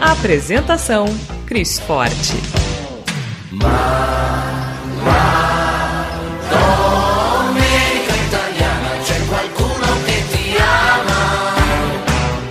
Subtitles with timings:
[0.00, 1.04] Apresentação:
[1.46, 2.34] Cris Forte.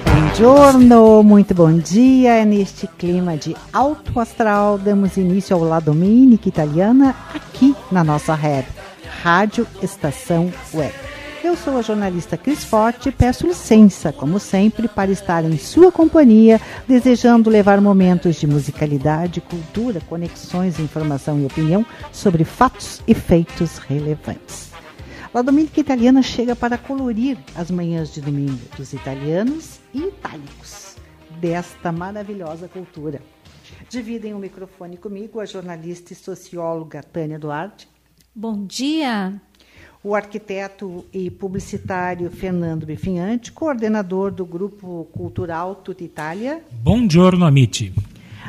[0.06, 2.36] Buongiorno, muito bom dia.
[2.36, 8.36] É neste clima de alto astral damos início ao La Domenica Italiana aqui na nossa
[8.36, 8.68] rede
[9.24, 11.09] Rádio Estação Web.
[11.42, 15.90] Eu sou a jornalista Cris Forte e peço licença, como sempre, para estar em sua
[15.90, 23.78] companhia, desejando levar momentos de musicalidade, cultura, conexões, informação e opinião sobre fatos e feitos
[23.78, 24.70] relevantes.
[25.34, 30.98] A Dominica Italiana chega para colorir as manhãs de domingo dos italianos e itálicos
[31.40, 33.22] desta maravilhosa cultura.
[33.90, 37.88] Dividem o microfone comigo a jornalista e socióloga Tânia Duarte.
[38.36, 39.40] Bom dia.
[40.02, 46.62] O arquiteto e publicitário Fernando Bifinhante, coordenador do Grupo Cultural Tutta Itália.
[46.72, 47.92] Bom giorno, amici.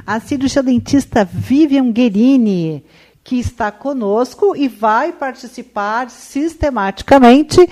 [0.07, 2.85] A cirurgia dentista Vivian Guerini,
[3.25, 7.69] que está conosco e vai participar sistematicamente.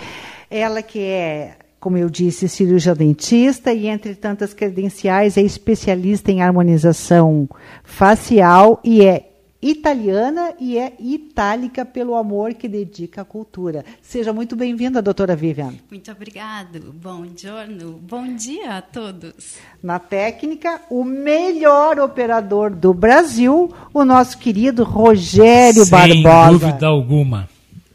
[0.50, 6.42] Ela que é, como eu disse, cirurgia dentista e, entre tantas credenciais, é especialista em
[6.42, 7.48] harmonização
[7.84, 9.27] facial e é
[9.60, 13.84] italiana e é itálica pelo amor que dedica à cultura.
[14.00, 15.74] Seja muito bem-vinda, doutora Vivian.
[15.90, 16.92] Muito obrigado.
[16.92, 18.00] Bom giorno.
[18.02, 19.56] Bom dia a todos.
[19.82, 26.58] Na técnica, o melhor operador do Brasil, o nosso querido Rogério Sem Barbosa.
[26.58, 27.48] Sem dúvida alguma.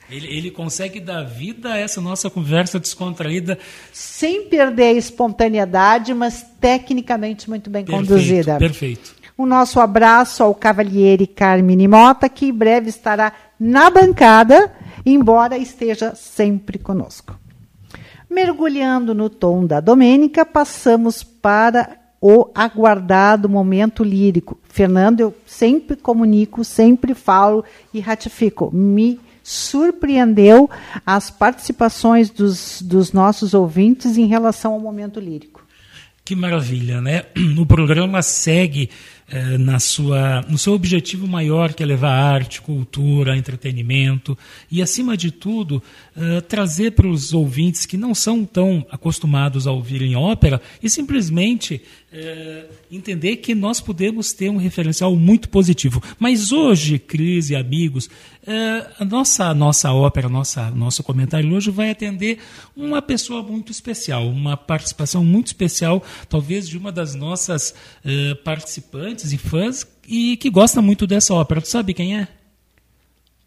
[0.09, 3.57] Ele, ele, consegue dar vida a essa nossa conversa descontraída.
[3.91, 8.57] Sem perder a espontaneidade, mas tecnicamente muito bem perfeito, conduzida.
[8.59, 9.22] Perfeito.
[9.37, 14.71] O nosso abraço ao Cavaliere Carmine Mota, que em breve estará na bancada,
[15.05, 17.35] embora esteja sempre conosco.
[18.29, 24.57] Mergulhando no tom da Domênica, passamos para o aguardado momento lírico.
[24.69, 28.71] Fernando, eu sempre comunico, sempre falo e ratifico.
[28.73, 30.69] Me surpreendeu
[31.05, 35.63] as participações dos, dos nossos ouvintes em relação ao momento lírico.
[36.23, 37.25] Que maravilha, né?
[37.59, 38.89] O programa segue
[39.29, 44.37] eh, na sua, no seu objetivo maior, que é levar arte, cultura, entretenimento
[44.69, 45.81] e, acima de tudo,
[46.15, 51.81] eh, trazer para os ouvintes que não são tão acostumados a ouvirem ópera e simplesmente
[52.11, 56.03] eh, entender que nós podemos ter um referencial muito positivo.
[56.19, 58.11] Mas hoje, Cris e amigos,
[58.99, 62.39] a nossa, nossa ópera, nossa, nosso comentário hoje vai atender
[62.75, 67.73] uma pessoa muito especial, uma participação muito especial, talvez de uma das nossas
[68.43, 71.61] participantes e fãs e que gosta muito dessa ópera.
[71.61, 72.27] Tu sabe quem é?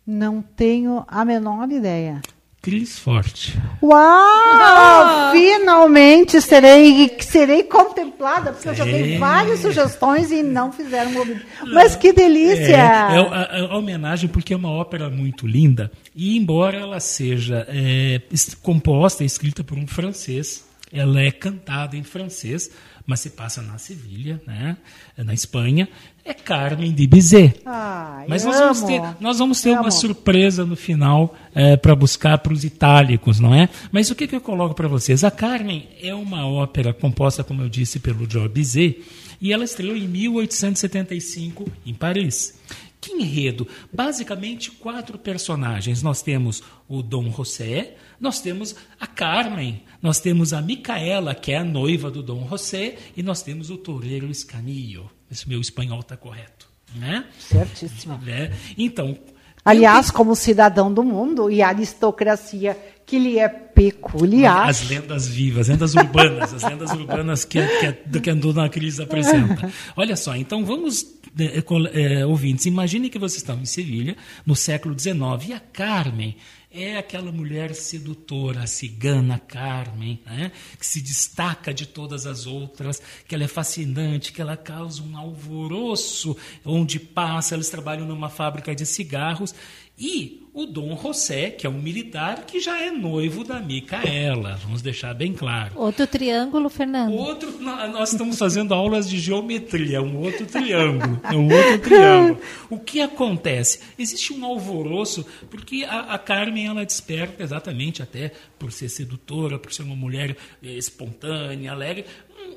[0.06, 2.22] Não tenho a menor ideia.
[2.66, 3.56] Cris Forte.
[3.80, 5.30] Uau!
[5.30, 8.72] Finalmente serei, serei contemplada, porque é.
[8.72, 11.42] eu já dei várias sugestões e não fizeram ouvido.
[11.72, 12.74] Mas que delícia!
[12.74, 17.64] É, é a, a, homenagem porque é uma ópera muito linda e embora ela seja
[17.68, 18.20] é,
[18.60, 22.68] composta e escrita por um francês, ela é cantada em francês,
[23.06, 24.76] mas se passa na Sevilha, né?
[25.16, 25.88] na Espanha,
[26.26, 27.60] é Carmen de Bizet.
[27.64, 32.38] Ah, mas nós vamos, ter, nós vamos ter uma surpresa no final é, para buscar
[32.38, 33.68] para os itálicos, não é?
[33.92, 35.22] Mas o que, que eu coloco para vocês?
[35.22, 39.04] A Carmen é uma ópera composta, como eu disse, pelo Georges Bizet,
[39.40, 42.58] e ela estreou em 1875 em Paris.
[43.06, 43.68] Que enredo?
[43.92, 46.02] Basicamente, quatro personagens.
[46.02, 51.58] Nós temos o Dom José, nós temos a Carmen, nós temos a Micaela, que é
[51.58, 55.08] a noiva do Dom José, e nós temos o Torreiro Escanillo.
[55.30, 56.66] Esse meu espanhol está correto.
[56.96, 57.24] Né?
[57.38, 58.20] Certíssimo.
[58.26, 58.50] É.
[58.76, 59.16] Então.
[59.64, 62.76] Aliás, como cidadão do mundo e aristocracia
[63.06, 64.68] que lhe é peculiar.
[64.68, 69.72] As lendas vivas, lendas urbanas, as lendas urbanas que, que, que a Dona Cris apresenta.
[69.96, 71.06] Olha só, então vamos,
[71.38, 76.36] é, é, ouvintes, imagine que vocês estão em Sevilha, no século XIX, e a Carmen
[76.70, 80.52] é aquela mulher sedutora, a cigana Carmen, né?
[80.78, 85.16] que se destaca de todas as outras, que ela é fascinante, que ela causa um
[85.16, 87.54] alvoroço onde passa.
[87.54, 89.54] Eles trabalham numa fábrica de cigarros
[89.98, 94.80] E o Dom José, que é um militar que já é noivo da Micaela, vamos
[94.80, 95.72] deixar bem claro.
[95.76, 97.12] Outro triângulo, Fernando.
[97.12, 102.40] Outro, nós estamos fazendo aulas de geometria, um outro triângulo, um outro triângulo.
[102.70, 103.80] O que acontece?
[103.98, 109.74] Existe um alvoroço porque a, a Carmen ela desperta exatamente até por ser sedutora, por
[109.74, 112.06] ser uma mulher eh, espontânea, alegre,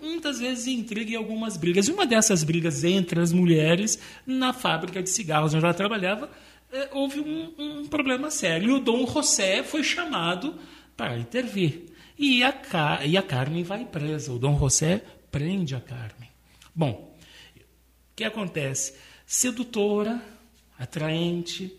[0.01, 1.89] muitas vezes intriga e algumas brigas.
[1.89, 6.29] E uma dessas brigas entre as mulheres na fábrica de cigarros onde ela trabalhava
[6.91, 8.69] houve um, um, problema sério.
[8.69, 10.55] E o Dom José foi chamado
[10.95, 11.85] para intervir.
[12.17, 12.53] E a,
[13.05, 14.31] e a Carmen vai presa.
[14.31, 15.01] O Dom José
[15.31, 16.29] prende a Carmen.
[16.75, 17.15] Bom,
[17.55, 18.95] o que acontece?
[19.25, 20.21] Sedutora,
[20.77, 21.73] atraente,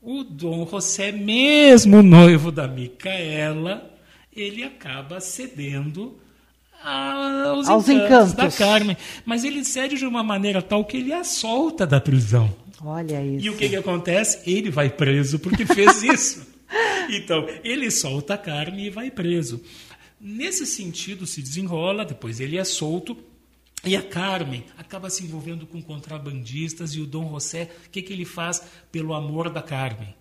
[0.00, 3.92] o Dom José, mesmo noivo da Micaela,
[4.32, 6.18] ele acaba cedendo
[6.84, 8.96] aos, aos encantos, encantos da Carmen.
[9.24, 12.54] Mas ele cede de uma maneira tal que ele a solta da prisão.
[12.82, 13.46] Olha isso.
[13.46, 14.48] E o que, que acontece?
[14.48, 16.46] Ele vai preso porque fez isso.
[17.08, 19.62] então, ele solta a carne e vai preso.
[20.20, 23.16] Nesse sentido, se desenrola, depois ele é solto.
[23.84, 28.12] E a Carmen acaba se envolvendo com contrabandistas e o Dom José, o que, que
[28.12, 30.12] ele faz pelo amor da Carmen?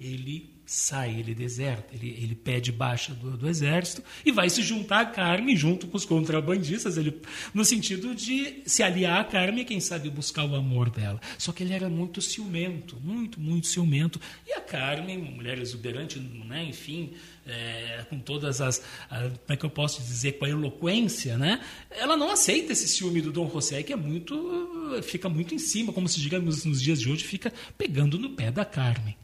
[0.00, 5.00] Ele sai, ele deserta, ele, ele pede baixa do, do, exército e vai se juntar
[5.00, 7.20] à Carme junto com os contrabandistas, ele,
[7.52, 11.20] no sentido de se aliar à Carme e, quem sabe, buscar o amor dela.
[11.36, 14.20] Só que ele era muito ciumento, muito, muito ciumento.
[14.46, 17.12] E a Carmen, uma mulher exuberante, né, enfim,
[17.46, 18.82] é, com todas as.
[19.10, 20.32] A, como é que eu posso dizer?
[20.32, 21.60] Com a eloquência, né?
[21.90, 25.02] Ela não aceita esse ciúme do Dom José, que é muito.
[25.02, 28.50] fica muito em cima, como se digamos nos dias de hoje, fica pegando no pé
[28.50, 29.16] da Carmen.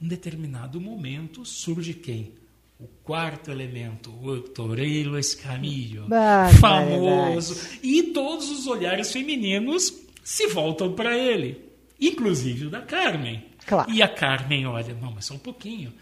[0.00, 2.32] Em determinado momento surge quem?
[2.78, 6.06] O quarto elemento, o Toreiro Escamillo,
[6.60, 7.56] famoso.
[7.82, 11.58] E todos os olhares femininos se voltam para ele,
[11.98, 13.44] inclusive o da Carmen.
[13.66, 13.90] Claro.
[13.90, 15.92] E a Carmen olha, não, mas só um pouquinho.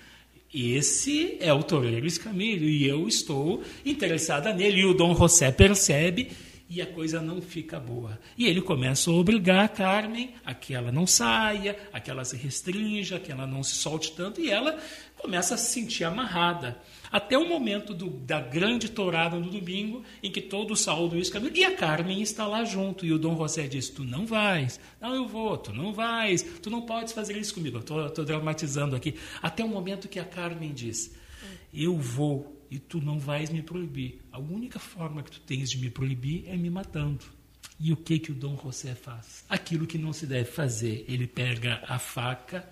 [0.53, 4.81] Esse é o Toreiro Escamillo e eu estou interessada nele.
[4.81, 6.31] E o Dom José percebe
[6.69, 8.19] e a coisa não fica boa.
[8.37, 12.25] E ele começa a obrigar a Carmen a que ela não saia, a que ela
[12.25, 14.79] se restrinja, a que ela não se solte tanto, e ela
[15.17, 16.81] começa a se sentir amarrada.
[17.13, 21.57] Até o momento do, da grande tourada no domingo, em que todos saúdam isso caminho,
[21.57, 23.07] e a Carmen está lá junto.
[23.07, 26.71] E o Dom José diz: Tu não vais, não, eu vou, tu não vais, tu
[26.71, 27.79] não podes fazer isso comigo.
[27.79, 29.15] Estou dramatizando aqui.
[29.41, 31.15] Até o momento que a Carmen diz:
[31.73, 34.21] Eu vou e tu não vais me proibir.
[34.33, 37.25] A única forma que tu tens de me proibir é me matando.
[37.79, 39.45] E o que que o Dom José faz?
[39.49, 41.05] Aquilo que não se deve fazer.
[41.09, 42.69] Ele pega a faca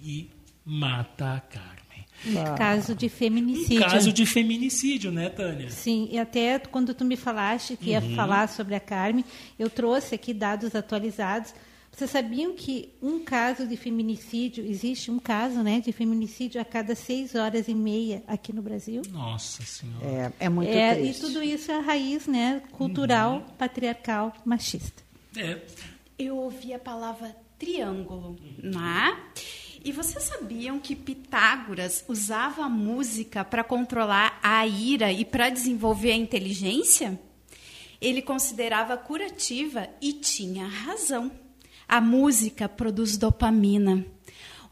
[0.00, 0.30] e
[0.64, 2.04] mata a Carmen.
[2.36, 2.54] Ah.
[2.54, 3.86] Caso de feminicídio.
[3.86, 5.70] Um caso de feminicídio, né, Tânia?
[5.70, 8.14] Sim, e até quando tu me falaste que ia uhum.
[8.16, 9.24] falar sobre a Carmen,
[9.58, 11.52] eu trouxe aqui dados atualizados
[11.96, 16.94] vocês sabiam que um caso de feminicídio, existe um caso né, de feminicídio a cada
[16.94, 19.00] seis horas e meia aqui no Brasil?
[19.10, 20.04] Nossa Senhora.
[20.38, 21.24] É, é muito é, triste.
[21.24, 23.40] E tudo isso é a raiz né, cultural, uhum.
[23.56, 25.02] patriarcal, machista.
[25.34, 25.58] É.
[26.18, 29.18] Eu ouvi a palavra triângulo, né?
[29.82, 36.12] E vocês sabiam que Pitágoras usava a música para controlar a ira e para desenvolver
[36.12, 37.18] a inteligência?
[37.98, 41.45] Ele considerava curativa e tinha razão.
[41.88, 44.04] A música produz dopamina,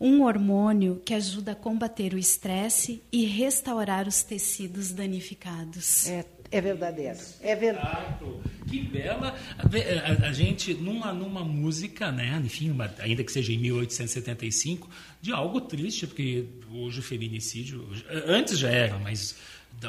[0.01, 6.09] um hormônio que ajuda a combater o estresse e restaurar os tecidos danificados.
[6.09, 7.19] É, é verdadeiro.
[7.41, 8.25] É verdade.
[8.69, 9.37] Que bela.
[9.57, 14.91] A, a, a, gente, numa, numa música, né, enfim, uma, ainda que seja em 1875,
[15.23, 17.89] de algo triste, porque hoje o feminicídio.
[18.27, 19.37] Antes já era, mas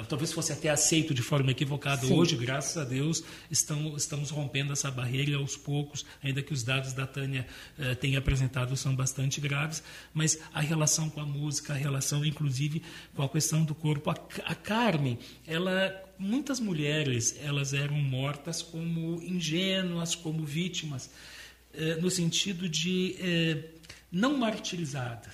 [0.07, 2.05] talvez fosse até aceito de forma equivocada.
[2.05, 2.13] Sim.
[2.13, 6.93] Hoje, graças a Deus, estamos, estamos rompendo essa barreira aos poucos, ainda que os dados
[6.93, 11.75] da Tânia eh, tenha apresentado são bastante graves, mas a relação com a música, a
[11.75, 12.81] relação inclusive
[13.15, 14.09] com a questão do corpo.
[14.09, 14.15] A,
[14.45, 21.09] a Carmen, ela muitas mulheres elas eram mortas como ingênuas, como vítimas,
[21.73, 23.69] eh, no sentido de eh,
[24.11, 25.33] não martirizadas.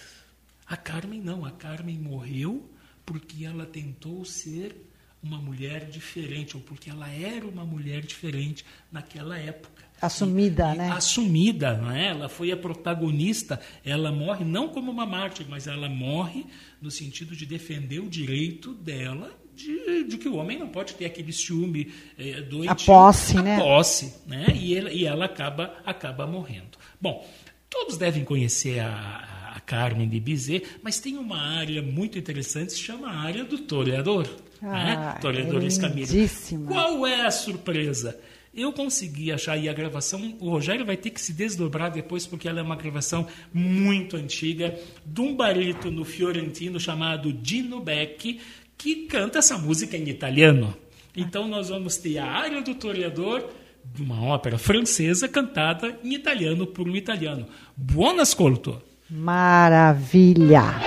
[0.65, 2.70] A Carmen não, a Carmen morreu
[3.05, 4.75] porque ela tentou ser
[5.21, 9.83] uma mulher diferente, ou porque ela era uma mulher diferente naquela época.
[10.01, 10.91] Assumida, e, né?
[10.91, 12.07] Assumida, não é?
[12.07, 13.61] Ela foi a protagonista.
[13.85, 16.45] Ela morre não como uma mártir, mas ela morre
[16.81, 21.05] no sentido de defender o direito dela de, de que o homem não pode ter
[21.05, 22.71] aquele ciúme é, doentio.
[22.71, 23.59] A posse, a né?
[23.59, 24.45] posse, né?
[24.55, 26.79] E ela, e ela acaba, acaba morrendo.
[26.99, 27.27] Bom,
[27.69, 33.09] todos devem conhecer a, Carmen de Bizet, mas tem uma área muito interessante, se chama
[33.09, 34.27] a área do toreador.
[34.61, 35.17] Ah, né?
[35.21, 36.29] Toreador é Escamilho.
[36.67, 38.17] Qual é a surpresa?
[38.53, 42.49] Eu consegui achar aí a gravação, o Rogério vai ter que se desdobrar depois, porque
[42.49, 48.41] ela é uma gravação muito antiga, de um barítono fiorentino chamado Dino Beck,
[48.77, 50.75] que canta essa música em italiano.
[51.15, 53.49] Então nós vamos ter a área do Toreador,
[53.85, 57.47] de uma ópera francesa cantada em italiano por um italiano.
[57.75, 58.81] Buon ascolto!
[59.13, 60.79] Maravilha!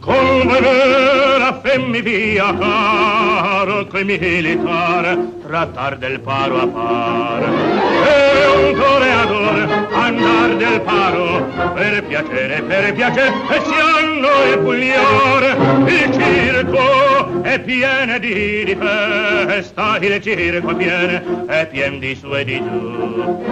[0.00, 0.60] Come
[1.62, 8.25] femmi via caro coi militare trattar del paro a par e
[8.56, 9.56] un toreador
[9.92, 11.44] andar del paro
[11.74, 18.76] per piacere per piacere e si hanno il pugliore il circo è pieno di, di
[18.76, 23.44] festa il circo è pieno è pieno di su e di giù.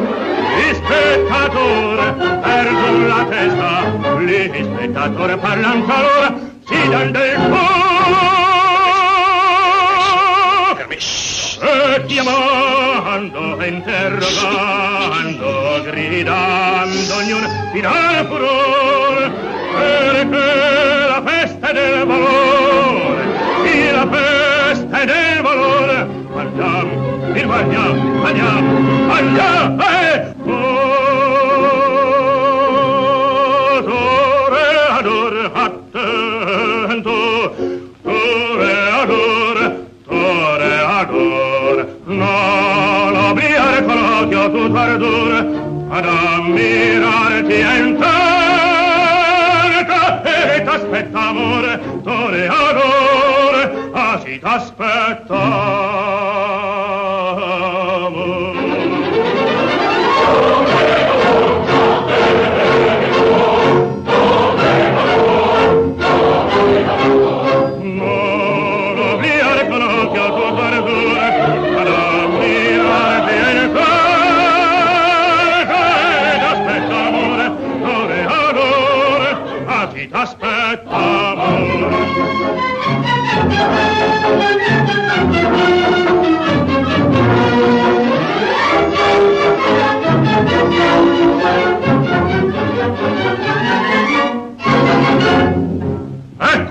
[0.57, 6.35] Gli spettatori perdono la testa gli spettatori parlano talora
[6.67, 8.44] si dan del fuoco
[12.07, 14.83] chiamando e interrogando
[15.85, 19.31] gridando ognuno finale furore
[19.75, 23.23] perché la festa del valore
[23.65, 26.93] sì la festa del valore andiamo
[27.35, 30.35] il andiamo andiamo andiamo eh!
[30.45, 31.24] Toreador,
[44.51, 44.85] tu tua
[45.97, 48.13] ad ammirarti entrata
[50.25, 56.14] e t'aspetta amore, tore adore, ah si t'aspetta.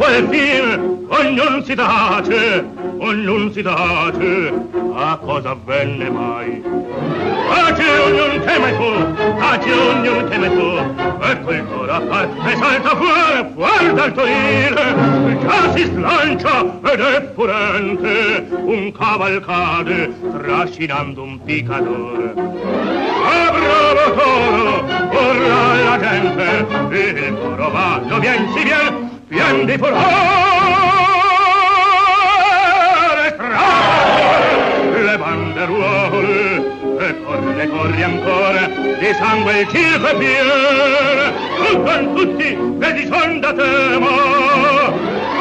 [0.06, 2.66] Il film, ognun si tace,
[2.98, 4.54] ognun si tace,
[4.94, 6.62] a cosa avvenne mai?
[6.62, 10.24] Tace ognun mai fu, tace ognun
[11.34, 17.00] ecco il coro a far, e salta fuori, fuori dal torile, già si slancia ed
[17.00, 22.34] è furente, un cavalcade, trascinando un picador.
[22.36, 29.78] Ah, bravo toro, urla la gente, il coro va, lo vien si vien, vien di
[29.78, 30.04] furore,
[33.36, 36.38] tra le banderuole,
[37.00, 38.68] e corre, corre ancora,
[39.00, 40.54] di sangue il circo è pieno,
[41.66, 44.12] tutto tutti, vedi son da tema,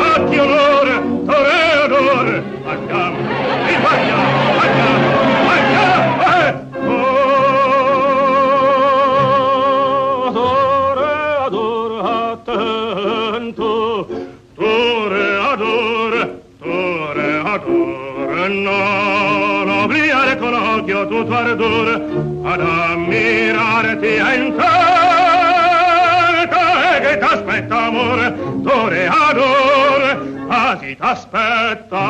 [0.09, 3.12] a ti onore, toreador, andiamo, andiamo,
[21.13, 21.95] tuo ardore,
[22.43, 24.71] ad ammirarti a intanto,
[26.95, 32.01] e che t'aspetta amore, toreador, a chi t'aspetta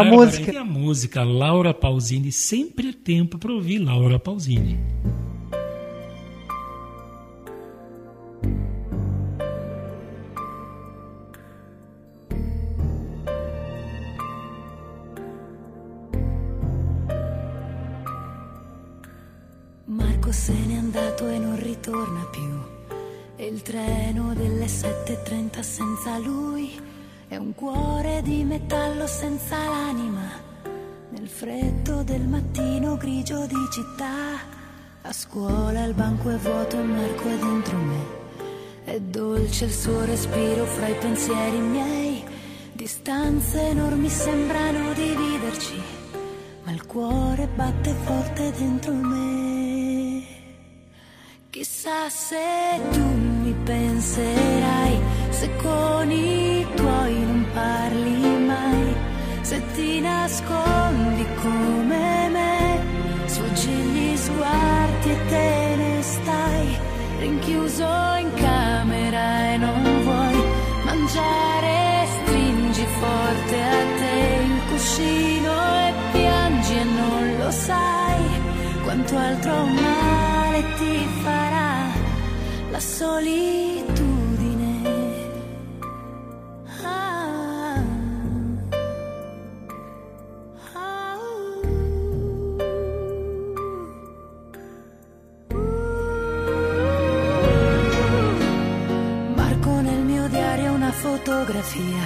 [0.00, 0.52] a música?
[0.52, 4.78] E a música Laura Pausini, sempre é tempo para ouvir Laura Pausini.
[20.20, 22.58] bianco se n'è andato e non ritorna più.
[23.36, 26.89] E il treno delle 7.30 senza lui
[27.30, 30.28] è un cuore di metallo senza l'anima.
[31.10, 34.40] Nel freddo del mattino grigio di città,
[35.02, 38.04] a scuola il banco è vuoto e Marco è dentro me.
[38.82, 42.24] È dolce il suo respiro fra i pensieri miei.
[42.72, 45.80] Distanze enormi sembrano dividerci,
[46.64, 50.24] ma il cuore batte forte dentro me.
[51.50, 54.99] Chissà se tu mi penserai,
[55.40, 58.20] se con i tuoi non parli
[58.50, 58.94] mai,
[59.40, 62.80] se ti nascondi come me,
[63.24, 66.78] sfuggi gli sguardi e te ne stai,
[67.20, 67.90] rinchiuso
[68.24, 70.38] in camera e non vuoi
[70.84, 75.52] mangiare, stringi forte a te il cuscino
[75.86, 78.24] e piangi e non lo sai.
[78.84, 81.86] Quanto altro male ti farà
[82.72, 84.19] la solitudine.
[101.22, 102.02] Fotografia,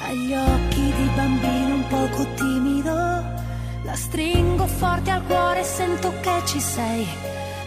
[0.00, 6.42] agli occhi di bambino un poco timido, la stringo forte al cuore e sento che
[6.44, 7.06] ci sei,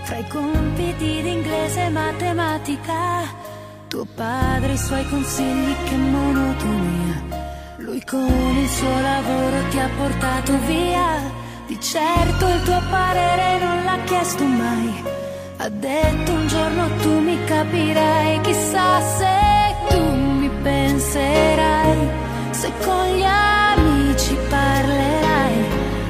[0.03, 3.23] fra i compiti di inglese e matematica,
[3.87, 7.23] tuo padre i suoi consigli che monotonia,
[7.77, 11.21] lui con il suo lavoro ti ha portato via,
[11.67, 15.03] di certo il tuo parere non l'ha chiesto mai.
[15.57, 19.25] Ha detto un giorno tu mi capirai, chissà se
[19.87, 20.24] tu mi
[21.15, 22.09] penserai,
[22.51, 25.55] se con gli amici parlerai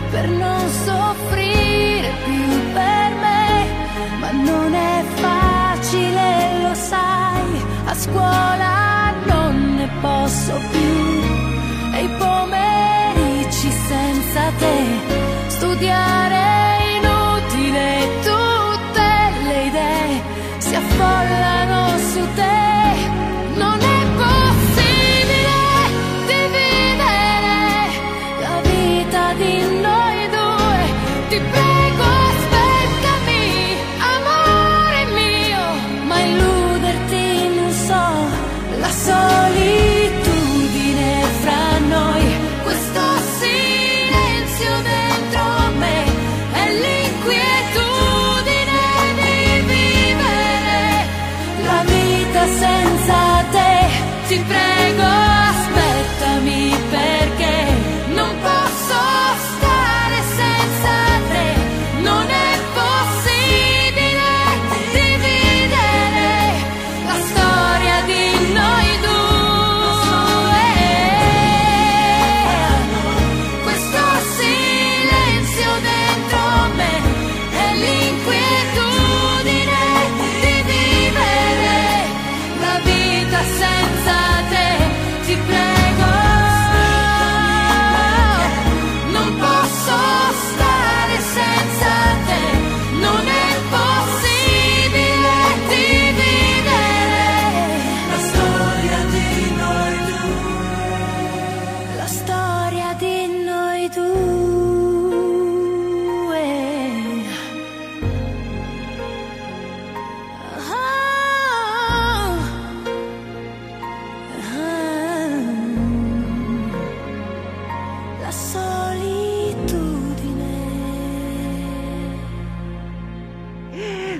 [0.09, 3.65] per non soffrire più per me,
[4.19, 11.97] ma non è facile, lo sai, a scuola non ne posso più.
[11.97, 14.77] E i pomeriggi senza te
[15.47, 16.54] studiare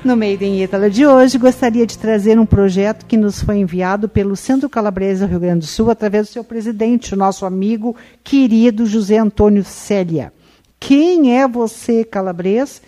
[0.06, 4.08] No Made in Italy de hoje, gostaria de trazer um projeto que nos foi enviado
[4.08, 7.96] pelo Centro Calabresa do Rio Grande do Sul, através do seu presidente, o nosso amigo
[8.24, 10.32] querido José Antônio Célia.
[10.80, 12.84] Quem é você, Calabres?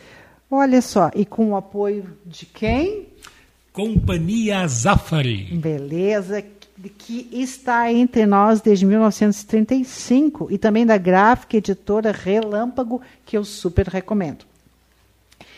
[0.49, 3.07] Olha só, e com o apoio de quem?
[3.73, 5.45] Companhia Zafari.
[5.53, 6.43] Beleza,
[6.99, 13.87] que está entre nós desde 1935 e também da gráfica editora Relâmpago, que eu super
[13.87, 14.45] recomendo.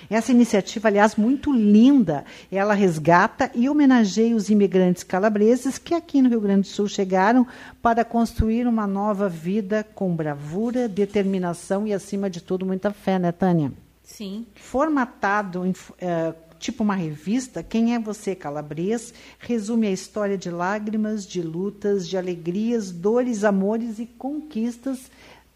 [0.09, 6.29] Essa iniciativa, aliás, muito linda, ela resgata e homenageia os imigrantes calabreses que aqui no
[6.29, 7.45] Rio Grande do Sul chegaram
[7.81, 13.31] para construir uma nova vida com bravura, determinação e, acima de tudo, muita fé, né,
[13.31, 13.71] Tânia?
[14.03, 14.45] Sim.
[14.55, 21.25] Formatado em, eh, tipo uma revista, Quem é Você, Calabres, resume a história de lágrimas,
[21.25, 25.09] de lutas, de alegrias, dores, amores e conquistas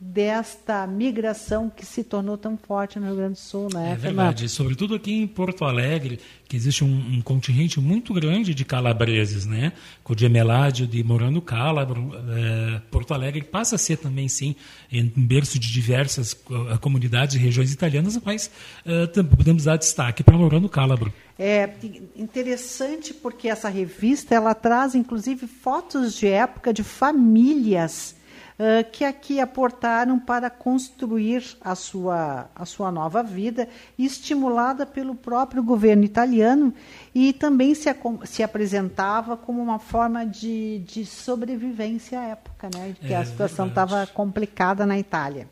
[0.06, 3.94] desta migração que se tornou tão forte no Rio Grande do Sul, né?
[3.94, 4.02] É Fernando?
[4.02, 9.46] verdade, sobretudo aqui em Porto Alegre, que existe um, um contingente muito grande de calabreses,
[9.46, 9.72] né?
[10.04, 14.56] Com o Gemeládio de Morano Calabro, é, Porto Alegre passa a ser também, sim,
[14.92, 18.52] um berço de diversas uh, comunidades e regiões italianas, mas
[18.86, 21.14] uh, também podemos dar destaque para Morano Calabro.
[21.40, 21.70] É
[22.16, 28.16] interessante porque essa revista ela traz inclusive fotos de época de famílias
[28.60, 35.64] uh, que aqui aportaram para construir a sua, a sua nova vida, estimulada pelo próprio
[35.64, 36.74] governo italiano
[37.14, 37.90] e também se,
[38.26, 43.68] se apresentava como uma forma de, de sobrevivência à época, né, que É a situação
[43.68, 45.48] estava complicada na Itália.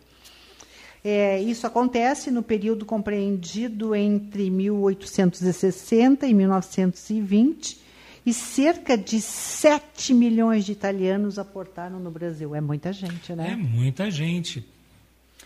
[1.04, 7.82] É, isso acontece no período compreendido entre 1860 e 1920,
[8.26, 12.56] e cerca de 7 milhões de italianos aportaram no Brasil.
[12.56, 13.56] É muita gente, É né?
[13.56, 14.66] muita gente.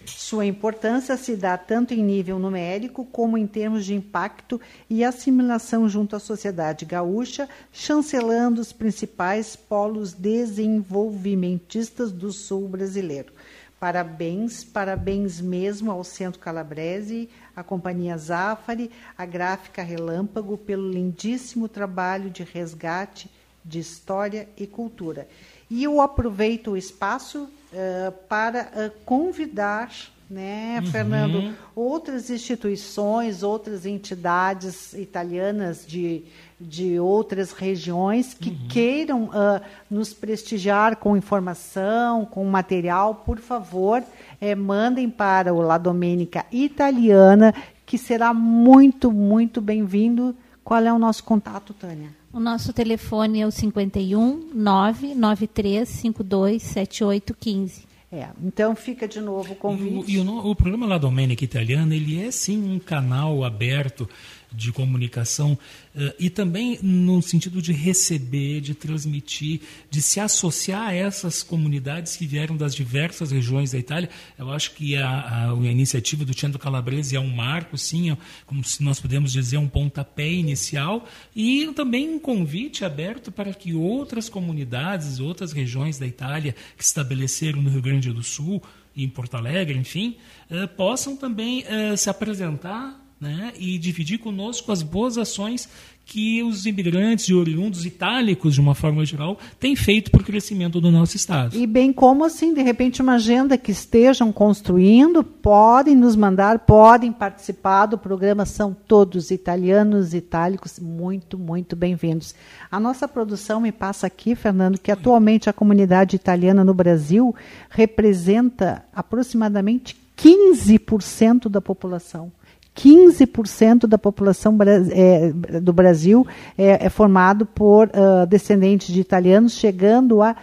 [0.06, 5.90] Sua importância se dá tanto em nível numérico como em termos de impacto e assimilação
[5.90, 13.34] junto à sociedade gaúcha, chancelando os principais polos desenvolvimentistas do sul brasileiro.
[13.80, 22.30] Parabéns, parabéns mesmo ao Centro Calabrese, à Companhia Zafari, à Gráfica Relâmpago, pelo lindíssimo trabalho
[22.30, 23.30] de resgate
[23.64, 25.28] de história e cultura.
[25.70, 29.92] E eu aproveito o espaço eh, para eh, convidar,
[30.30, 36.24] né, Fernando, outras instituições, outras entidades italianas de,
[36.60, 44.02] de outras regiões que queiram ah, nos prestigiar com informação, com material, por favor,
[44.40, 47.54] eh, mandem para o La Domenica Italiana,
[47.86, 50.36] que será muito, muito bem-vindo.
[50.64, 52.10] Qual é o nosso contato, Tânia?
[52.32, 57.86] O nosso telefone é o 51 993 52 7815.
[58.12, 60.12] É, então fica de novo o E, o, convite.
[60.12, 64.08] e o o programa La Domenica Italiana, ele é sim um canal aberto
[64.56, 65.58] de comunicação
[65.96, 72.16] eh, e também no sentido de receber, de transmitir, de se associar a essas comunidades
[72.16, 74.10] que vieram das diversas regiões da Itália.
[74.38, 78.18] Eu acho que a, a- a iniciativa do Centro Calabrese é um marco, sim, é
[78.46, 84.30] como nós podemos dizer, um pontapé inicial e também um convite aberto para que outras
[84.30, 88.62] comunidades, outras regiões da Itália que estabeleceram no Rio Grande do Sul,
[88.98, 90.16] em Porto Alegre, enfim,
[90.50, 95.68] eh, possam também eh, se apresentar né, e dividir conosco as boas ações
[96.06, 100.80] que os imigrantes e oriundos itálicos, de uma forma geral, têm feito para o crescimento
[100.80, 101.58] do nosso Estado.
[101.58, 107.12] E bem como assim, de repente, uma agenda que estejam construindo, podem nos mandar, podem
[107.12, 112.36] participar do programa, são todos italianos, itálicos, muito, muito bem-vindos.
[112.70, 117.34] A nossa produção me passa aqui, Fernando, que atualmente a comunidade italiana no Brasil
[117.68, 122.32] representa aproximadamente 15% da população.
[122.76, 124.58] 15% da população
[124.92, 130.36] é, do Brasil é, é formado por ah, descendentes de italianos, chegando a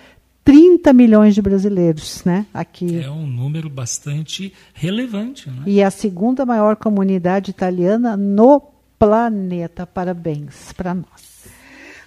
[0.44, 2.46] 30 milhões de brasileiros, né?
[2.52, 3.00] Aqui.
[3.00, 5.48] É um número bastante relevante.
[5.48, 5.62] Né?
[5.66, 8.60] E a segunda maior comunidade italiana no
[8.98, 9.86] planeta.
[9.86, 11.32] Parabéns para nós.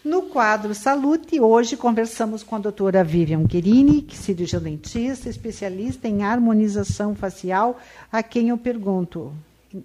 [0.03, 6.07] No quadro Salute, hoje conversamos com a doutora Vivian Guerini, que é cirurgião dentista, especialista
[6.07, 7.79] em harmonização facial,
[8.11, 9.33] a quem eu pergunto.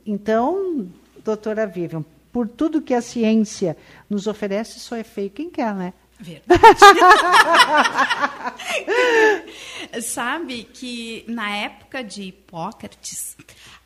[0.05, 0.89] Então,
[1.25, 3.77] doutora Vivian, por tudo que a ciência
[4.09, 5.93] nos oferece, só é feio quem quer, né?
[6.19, 6.61] Verdade.
[10.03, 13.37] Sabe que na época de Hipócrates,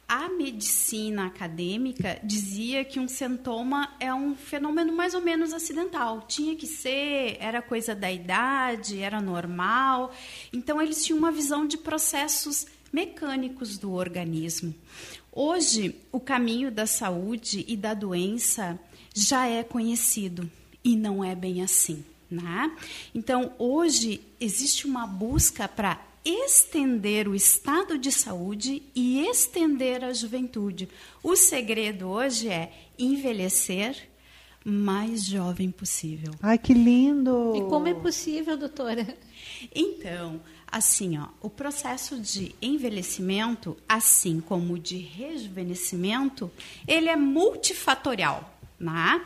[0.08, 6.22] a medicina acadêmica dizia que um sintoma é um fenômeno mais ou menos acidental.
[6.26, 10.12] Tinha que ser, era coisa da idade, era normal.
[10.52, 14.74] Então, eles tinham uma visão de processos mecânicos do organismo.
[15.36, 18.78] Hoje, o caminho da saúde e da doença
[19.12, 20.48] já é conhecido
[20.84, 22.04] e não é bem assim.
[22.30, 22.70] Né?
[23.12, 30.88] Então, hoje existe uma busca para estender o estado de saúde e estender a juventude.
[31.20, 34.08] O segredo hoje é envelhecer
[34.64, 36.32] mais jovem possível.
[36.40, 37.54] Ai, que lindo!
[37.56, 39.04] E como é possível, doutora?
[39.74, 40.40] Então,
[40.74, 46.50] assim, ó, o processo de envelhecimento, assim como de rejuvenescimento,
[46.86, 49.24] ele é multifatorial, né?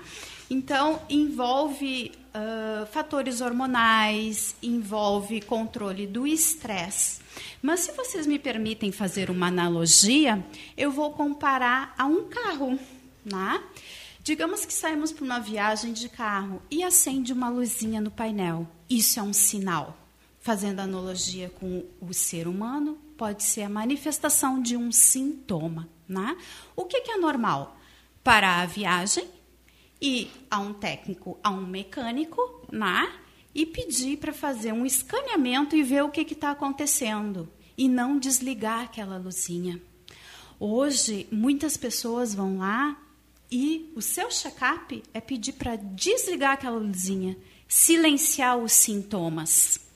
[0.50, 7.20] Então, envolve uh, fatores hormonais, envolve controle do estresse.
[7.62, 10.44] Mas se vocês me permitem fazer uma analogia,
[10.76, 12.78] eu vou comparar a um carro,
[13.24, 13.62] né?
[14.22, 18.68] Digamos que saímos para uma viagem de carro e acende uma luzinha no painel.
[18.90, 20.07] Isso é um sinal.
[20.40, 25.88] Fazendo analogia com o ser humano, pode ser a manifestação de um sintoma.
[26.08, 26.36] Né?
[26.74, 27.76] O que, que é normal?
[28.22, 29.28] Para a viagem,
[30.00, 33.12] ir a um técnico, a um mecânico, né?
[33.54, 37.48] e pedir para fazer um escaneamento e ver o que está acontecendo.
[37.76, 39.80] E não desligar aquela luzinha.
[40.60, 42.96] Hoje, muitas pessoas vão lá
[43.50, 49.87] e o seu check-up é pedir para desligar aquela luzinha, silenciar os sintomas.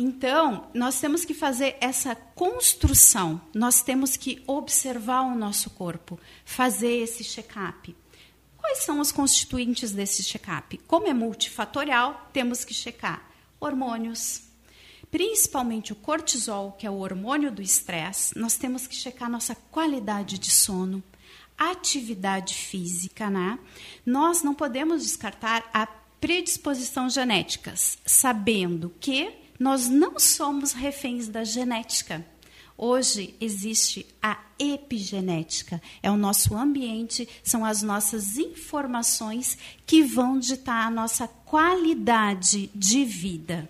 [0.00, 7.02] Então, nós temos que fazer essa construção, nós temos que observar o nosso corpo, fazer
[7.02, 7.96] esse check-up.
[8.56, 10.78] Quais são os constituintes desse check-up?
[10.86, 14.42] Como é multifatorial, temos que checar hormônios,
[15.10, 20.38] principalmente o cortisol, que é o hormônio do estresse, nós temos que checar nossa qualidade
[20.38, 21.02] de sono,
[21.58, 23.58] atividade física, né?
[24.06, 25.88] Nós não podemos descartar a
[26.20, 27.74] predisposição genética,
[28.06, 32.24] sabendo que nós não somos reféns da genética.
[32.76, 40.86] Hoje existe a epigenética, é o nosso ambiente, são as nossas informações que vão ditar
[40.86, 43.68] a nossa qualidade de vida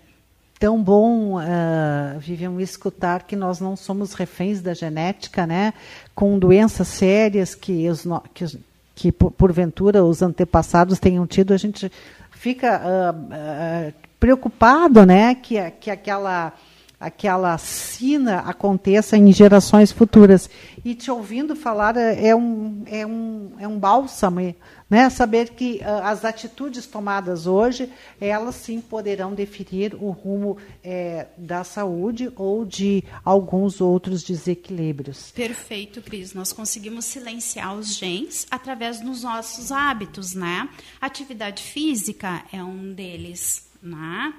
[0.59, 5.73] tão bom, uh, Vivian, escutar que nós não somos reféns da genética, né?
[6.13, 8.59] Com doenças sérias que, os, que,
[8.93, 11.89] que porventura os antepassados tenham tido, a gente
[12.31, 15.35] fica uh, uh, preocupado, né?
[15.35, 16.53] Que, que aquela
[16.99, 20.49] aquela sina aconteça em gerações futuras.
[20.83, 24.53] E te ouvindo falar é um, é um, é um bálsamo
[24.89, 25.09] né?
[25.09, 31.63] Saber que uh, as atitudes tomadas hoje, elas sim poderão definir o rumo é, da
[31.63, 35.31] saúde ou de alguns outros desequilíbrios.
[35.31, 36.33] Perfeito, Cris.
[36.33, 40.67] Nós conseguimos silenciar os genes através dos nossos hábitos, né?
[40.99, 43.68] Atividade física é um deles.
[43.81, 44.33] Né?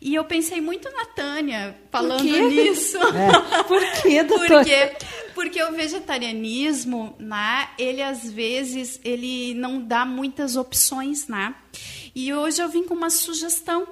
[0.00, 2.96] E eu pensei muito na Tânia falando nisso.
[2.96, 3.62] É.
[3.64, 4.48] Por quê, doutor?
[4.48, 4.96] Porque,
[5.34, 11.54] porque o vegetarianismo, né, ele às vezes ele não dá muitas opções, né?
[12.14, 13.86] E hoje eu vim com uma sugestão,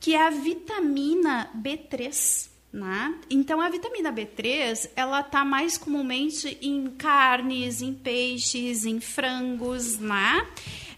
[0.00, 2.52] que é a vitamina B3.
[2.72, 3.14] Né?
[3.30, 10.44] Então a vitamina B3 ela está mais comumente em carnes, em peixes, em frangos, né?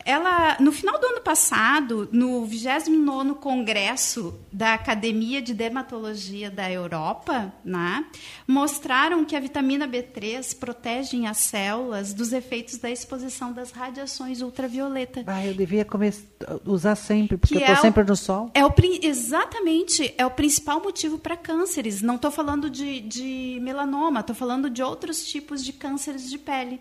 [0.06, 7.52] Ela, no final do ano passado, no 29º Congresso da Academia de Dermatologia da Europa,
[7.64, 8.06] né,
[8.46, 15.24] mostraram que a vitamina B3 protege as células dos efeitos da exposição das radiações ultravioleta.
[15.26, 16.24] Ah, eu devia começar,
[16.64, 18.50] usar sempre, porque que eu estou é sempre no sol.
[18.54, 22.00] É o, exatamente, é o principal motivo para cânceres.
[22.00, 26.80] Não estou falando de, de melanoma, estou falando de outros tipos de cânceres de pele.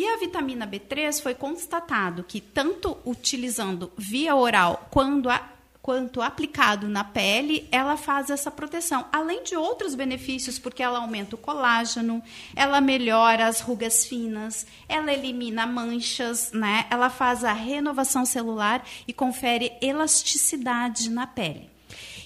[0.00, 5.46] E a vitamina B3 foi constatado que, tanto utilizando via oral quando a,
[5.82, 9.04] quanto aplicado na pele, ela faz essa proteção.
[9.12, 12.22] Além de outros benefícios, porque ela aumenta o colágeno,
[12.56, 16.86] ela melhora as rugas finas, ela elimina manchas, né?
[16.88, 21.68] ela faz a renovação celular e confere elasticidade na pele.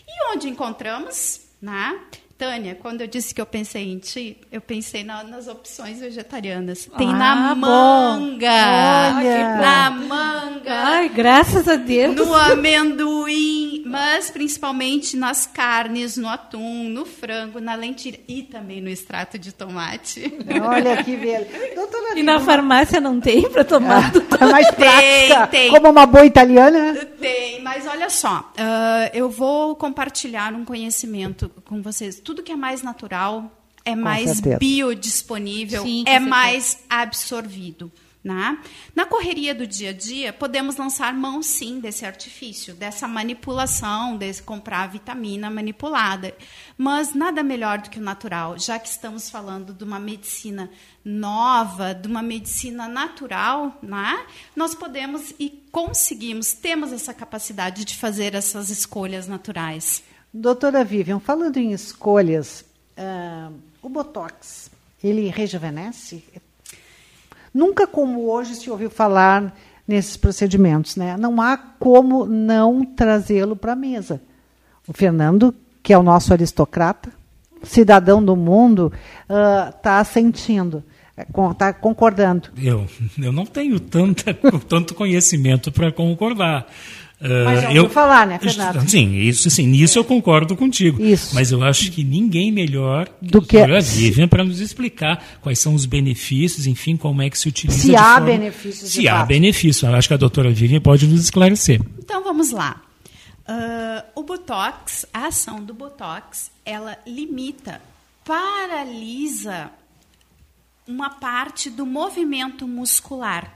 [0.06, 1.40] E onde encontramos?
[1.60, 2.00] Né?
[2.44, 6.86] Tânia, quando eu disse que eu pensei em ti, eu pensei na, nas opções vegetarianas.
[6.98, 9.16] Tem ah, na manga.
[9.16, 9.56] Olha.
[9.56, 10.74] Na manga.
[10.74, 12.14] Ai, graças a Deus.
[12.14, 13.53] No amendoim,
[13.94, 19.52] mas principalmente nas carnes, no atum, no frango, na lentilha e também no extrato de
[19.52, 20.32] tomate.
[20.62, 21.46] Olha que velho.
[22.16, 24.12] e na farmácia não tem para tomar?
[24.14, 25.46] É, é mais prática.
[25.46, 25.70] Tem, tem.
[25.70, 26.94] Como uma boa italiana?
[27.20, 32.56] Tem, mas olha só, uh, eu vou compartilhar um conhecimento com vocês tudo que é
[32.56, 33.50] mais natural
[33.84, 34.58] é Com mais certeza.
[34.58, 37.92] biodisponível, Sim, é mais absorvido.
[38.24, 38.58] Né?
[38.96, 44.42] Na correria do dia a dia, podemos lançar mão sim desse artifício, dessa manipulação, desse
[44.42, 46.34] comprar vitamina manipulada.
[46.78, 50.70] Mas nada melhor do que o natural, já que estamos falando de uma medicina
[51.04, 54.24] nova, de uma medicina natural, né?
[54.56, 60.02] nós podemos e conseguimos, temos essa capacidade de fazer essas escolhas naturais.
[60.32, 62.64] Doutora Vivian, falando em escolhas,
[62.96, 64.70] uh, o Botox,
[65.02, 66.24] ele rejuvenesce?
[67.54, 69.54] Nunca como hoje se ouviu falar
[69.86, 71.16] nesses procedimentos, né?
[71.16, 74.20] Não há como não trazê-lo para a mesa.
[74.88, 77.10] O Fernando, que é o nosso aristocrata,
[77.62, 78.92] cidadão do mundo,
[79.70, 80.82] está uh, sentindo,
[81.52, 82.50] está concordando.
[82.60, 82.86] Eu,
[83.18, 84.34] eu não tenho tanta,
[84.68, 86.66] tanto conhecimento para concordar.
[87.44, 88.88] Mas já eu falar, né, Fernando?
[88.88, 90.00] Sim, isso, sim, nisso é.
[90.00, 91.02] eu concordo contigo.
[91.02, 91.34] Isso.
[91.34, 95.74] Mas eu acho que ninguém melhor do que a Vivian para nos explicar quais são
[95.74, 97.78] os benefícios, enfim, como é que se utiliza.
[97.78, 98.26] Se há forma...
[98.26, 98.90] benefícios.
[98.90, 99.88] Se há benefício.
[99.88, 101.80] Eu acho que a doutora Vivian pode nos esclarecer.
[101.98, 102.82] Então vamos lá.
[103.46, 107.80] Uh, o Botox, a ação do Botox, ela limita
[108.24, 109.70] paralisa
[110.86, 113.53] uma parte do movimento muscular.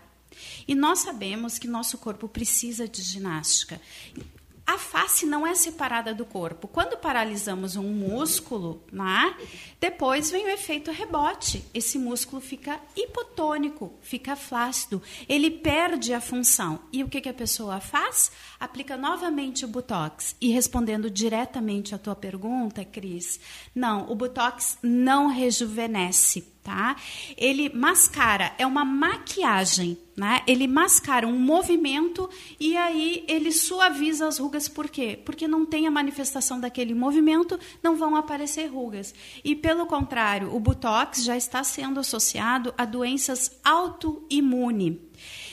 [0.66, 3.81] E nós sabemos que nosso corpo precisa de ginástica.
[4.68, 6.68] A face não é separada do corpo.
[6.68, 9.35] Quando paralisamos um músculo, né,
[9.81, 11.64] depois vem o efeito rebote.
[11.72, 16.81] Esse músculo fica hipotônico, fica flácido, ele perde a função.
[16.92, 18.31] E o que, que a pessoa faz?
[18.61, 20.37] Aplica novamente o Botox.
[20.38, 23.40] E respondendo diretamente à tua pergunta, Cris,
[23.74, 26.97] não, o Botox não rejuvenesce tá?
[27.37, 30.42] Ele mascara, é uma maquiagem, né?
[30.47, 35.18] Ele mascara um movimento e aí ele suaviza as rugas, por quê?
[35.25, 39.14] Porque não tem a manifestação daquele movimento, não vão aparecer rugas.
[39.42, 44.97] E pelo contrário, o Botox já está sendo associado a doenças autoimunes.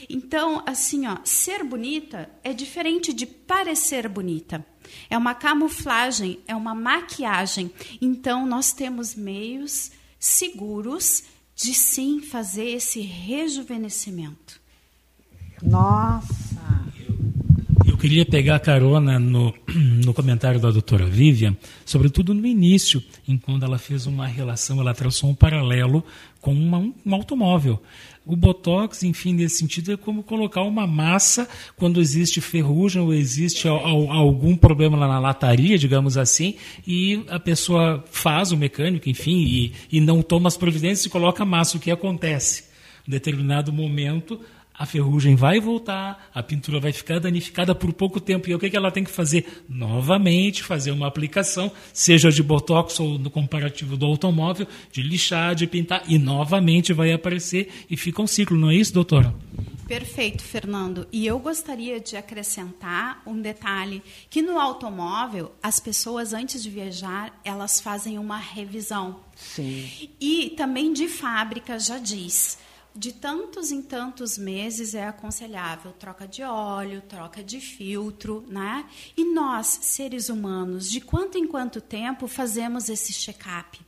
[0.10, 4.65] Então, assim, ó, ser bonita é diferente de parecer bonita.
[5.10, 7.72] É uma camuflagem, é uma maquiagem.
[8.02, 9.91] Então, nós temos meios
[10.25, 11.23] seguros
[11.55, 14.59] de sim fazer esse rejuvenescimento.
[15.61, 16.25] Nossa!
[17.88, 19.53] Eu queria pegar carona no,
[20.03, 24.95] no comentário da doutora Vivian, sobretudo no início, em quando ela fez uma relação, ela
[24.95, 26.03] traçou um paralelo
[26.41, 27.79] com uma, um automóvel.
[28.25, 33.67] O Botox, enfim, nesse sentido, é como colocar uma massa quando existe ferrugem ou existe
[33.67, 36.55] algum problema lá na lataria, digamos assim,
[36.88, 41.43] e a pessoa faz, o mecânico, enfim, e, e não toma as providências e coloca
[41.43, 41.77] a massa.
[41.77, 42.63] O que acontece?
[43.07, 44.41] Em determinado momento,
[44.77, 48.49] a ferrugem vai voltar, a pintura vai ficar danificada por pouco tempo.
[48.49, 49.63] E o que, que ela tem que fazer?
[49.69, 55.65] Novamente, fazer uma aplicação, seja de botox ou no comparativo do automóvel, de lixar, de
[55.67, 59.33] pintar, e novamente vai aparecer e fica um ciclo, não é isso, doutora?
[59.88, 61.07] Perfeito, Fernando.
[61.11, 67.39] E eu gostaria de acrescentar um detalhe que no automóvel as pessoas antes de viajar
[67.43, 69.19] elas fazem uma revisão.
[69.35, 70.09] Sim.
[70.19, 72.57] E também de fábrica já diz
[72.95, 78.86] de tantos em tantos meses é aconselhável troca de óleo, troca de filtro, né?
[79.17, 83.81] E nós, seres humanos, de quanto em quanto tempo fazemos esse check-up?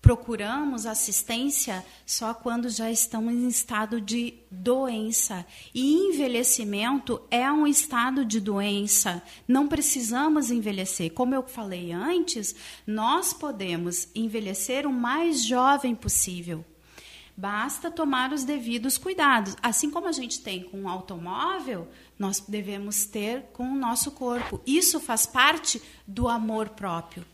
[0.00, 5.46] Procuramos assistência só quando já estamos em estado de doença.
[5.72, 9.22] E envelhecimento é um estado de doença.
[9.46, 11.12] Não precisamos envelhecer.
[11.12, 12.52] Como eu falei antes,
[12.84, 16.64] nós podemos envelhecer o mais jovem possível
[17.36, 19.56] Basta tomar os devidos cuidados.
[19.62, 24.60] Assim como a gente tem com o automóvel, nós devemos ter com o nosso corpo.
[24.66, 27.24] Isso faz parte do amor próprio.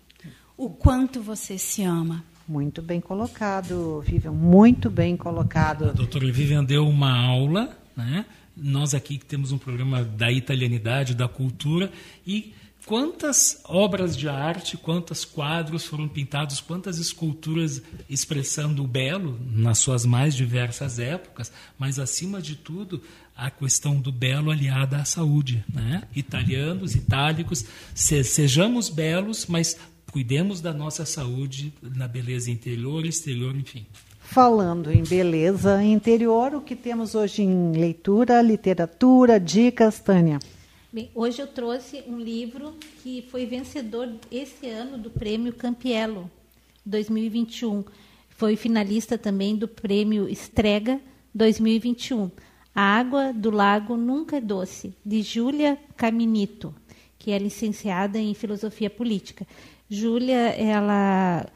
[0.57, 2.25] O quanto você se ama.
[2.49, 4.33] Muito bem colocado, Vivian.
[4.33, 5.91] Muito bem colocado.
[5.91, 8.25] A doutora Vivian deu uma aula, né?
[8.57, 11.93] Nós aqui temos um programa da italianidade, da cultura,
[12.27, 12.53] e
[12.89, 20.07] quantas obras de arte, quantos quadros foram pintados, quantas esculturas expressando o belo nas suas
[20.07, 23.03] mais diversas épocas, mas acima de tudo
[23.37, 26.05] a questão do belo aliada à saúde, né?
[26.17, 27.63] Italianos, itálicos,
[27.95, 29.77] se, sejamos belos, mas
[30.11, 33.85] cuidemos da nossa saúde na beleza interior, exterior, enfim.
[34.19, 40.39] Falando em beleza interior, o que temos hoje em leitura, literatura, dicas, Tânia?
[40.91, 46.31] Bem, hoje eu trouxe um livro que foi vencedor esse ano do Prêmio Campiello
[46.87, 47.85] 2021.
[48.31, 50.99] Foi finalista também do Prêmio Estrega
[51.35, 52.31] 2021.
[52.75, 56.75] A Água do Lago Nunca é Doce, de Júlia Caminito,
[57.19, 59.47] que é licenciada em Filosofia Política.
[59.91, 61.47] Júlia, ela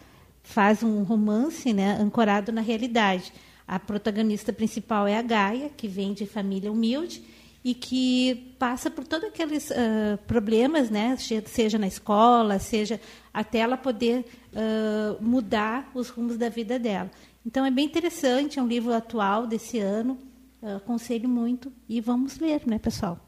[0.42, 3.32] faz um romance né, ancorado na realidade.
[3.66, 7.22] A protagonista principal é a Gaia, que vem de família humilde,
[7.64, 11.16] e que passa por todos aqueles uh, problemas, né?
[11.46, 13.00] seja na escola, seja
[13.32, 17.10] até ela poder uh, mudar os rumos da vida dela.
[17.46, 20.18] Então é bem interessante, é um livro atual desse ano,
[20.60, 23.18] uh, aconselho muito e vamos ler, né, pessoal?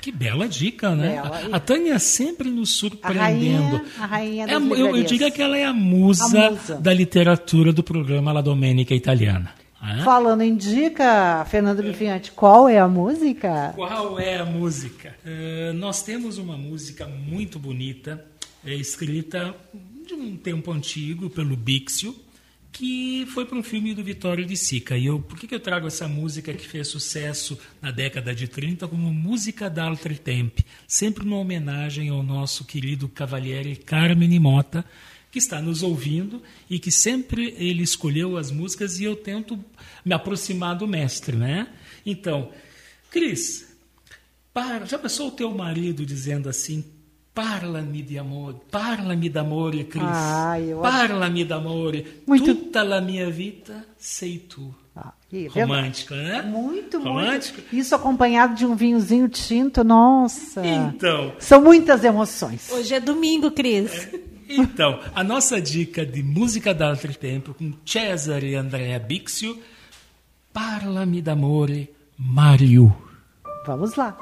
[0.00, 1.20] Que bela dica, né?
[1.20, 1.56] Bela.
[1.56, 3.82] A, Tânia sempre nos surpreendendo.
[3.98, 6.76] A rainha, a rainha é, eu, eu diria que ela é a musa, a musa,
[6.76, 9.59] da literatura do programa La Domenica Italiana.
[10.04, 13.72] Falando em dica, Fernando Bifiante, qual é a música?
[13.74, 15.16] Qual é a música?
[15.24, 18.24] Uh, nós temos uma música muito bonita,
[18.64, 19.54] é, escrita
[20.06, 22.14] de um tempo antigo pelo Bixio,
[22.70, 24.96] que foi para um filme do Vitório de Sica.
[24.96, 28.46] E eu, por que, que eu trago essa música que fez sucesso na década de
[28.46, 30.64] 30 como música d'altri tempi?
[30.86, 34.84] Sempre uma homenagem ao nosso querido Cavaliere Carmine Mota,
[35.30, 39.58] que está nos ouvindo e que sempre ele escolheu as músicas e eu tento
[40.04, 41.68] me aproximar do mestre, né?
[42.04, 42.50] Então,
[43.10, 43.68] Cris,
[44.52, 46.84] para, já pensou o teu marido dizendo assim,
[47.32, 50.02] Parlami di amore, parlami d'amore, Cris.
[50.04, 52.04] Ah, eu parlami d'amore.
[52.26, 54.74] Muito- Tutta la mia vita sei tu.
[54.96, 56.42] Ah, e- Romântico, né?
[56.42, 57.60] Muito, Romântico?
[57.60, 57.76] muito.
[57.76, 60.60] Isso acompanhado de um vinhozinho tinto, nossa.
[60.66, 62.68] Então, São muitas emoções.
[62.72, 64.08] Hoje é domingo, Cris.
[64.50, 69.58] Então, a nossa dica de música d'altro tempo com Cesare e Andrea Bixio,
[70.52, 72.94] Parlami d'amore, Mario.
[73.66, 74.16] Vamos lá.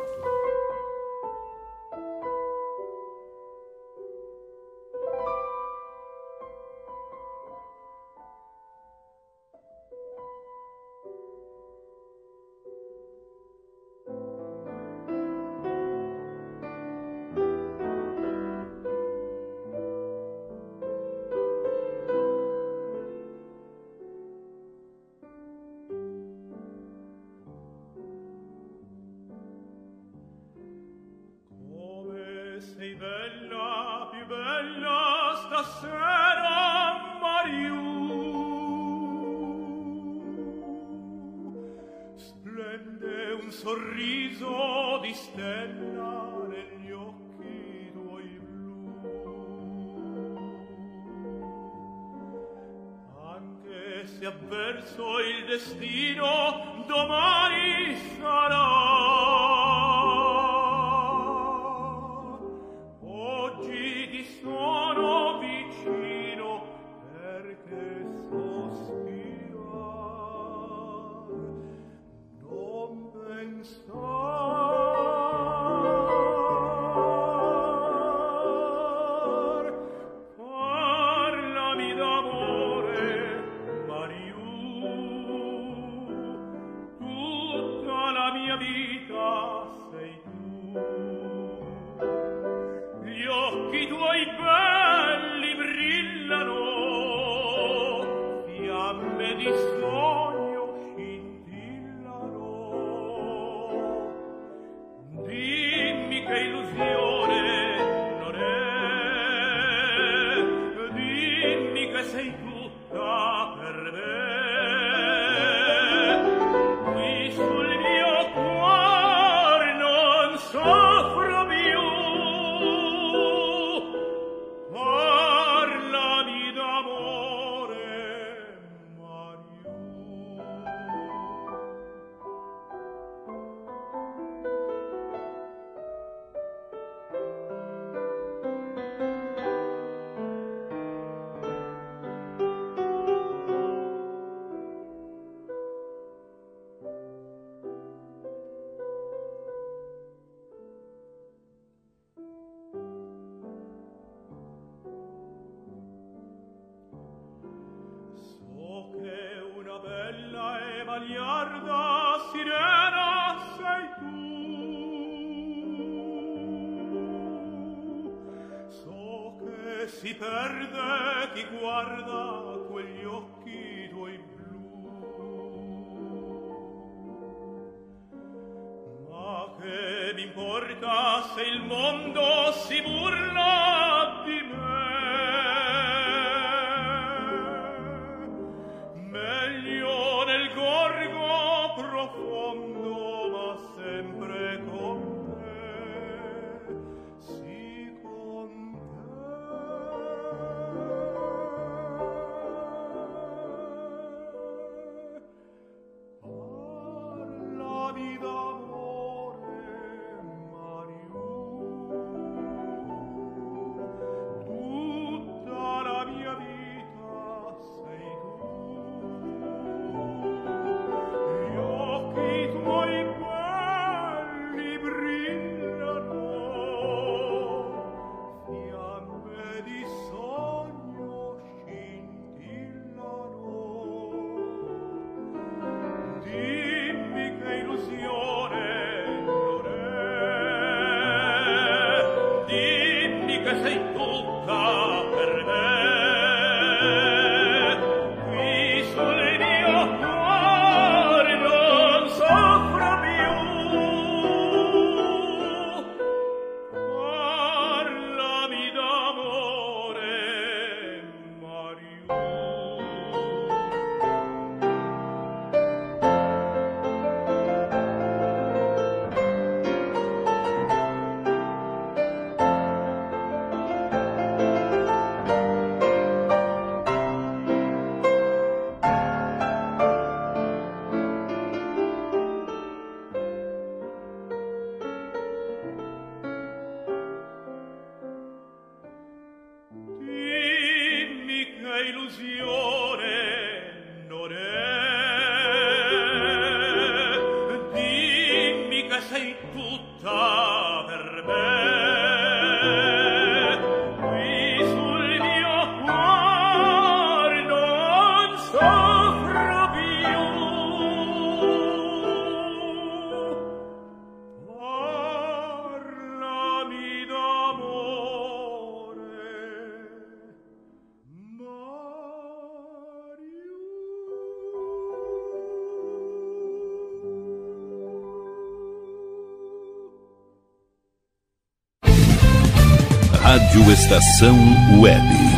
[333.49, 334.37] Rádio Estação
[334.79, 335.38] Web.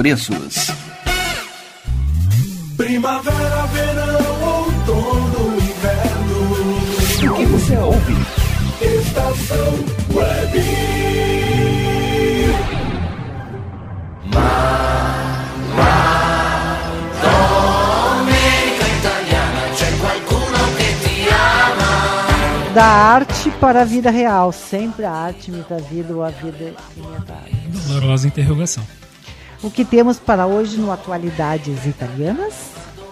[0.00, 0.70] preços.
[2.74, 7.30] Primavera, verão, outono, inverno.
[7.30, 8.16] O que você ouve?
[8.80, 9.74] Estação
[10.14, 10.58] Web.
[14.32, 14.80] Ma.
[22.74, 26.72] Da arte para a vida real, sempre a arte imita a vida ou a vida
[26.96, 27.88] imita a arte.
[27.88, 28.82] Dolorosa interrogação.
[29.62, 32.70] O que temos para hoje no Atualidades Italianas?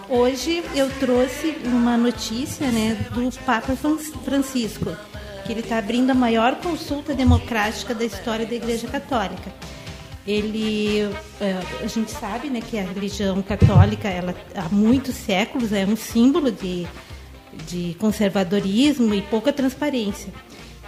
[0.09, 4.97] Hoje eu trouxe uma notícia né, do Papa Francisco,
[5.45, 9.53] que ele está abrindo a maior consulta democrática da história da Igreja Católica.
[10.25, 11.01] Ele,
[11.39, 15.95] é, a gente sabe né, que a religião católica ela, há muitos séculos é um
[15.95, 16.87] símbolo de,
[17.67, 20.33] de conservadorismo e pouca transparência.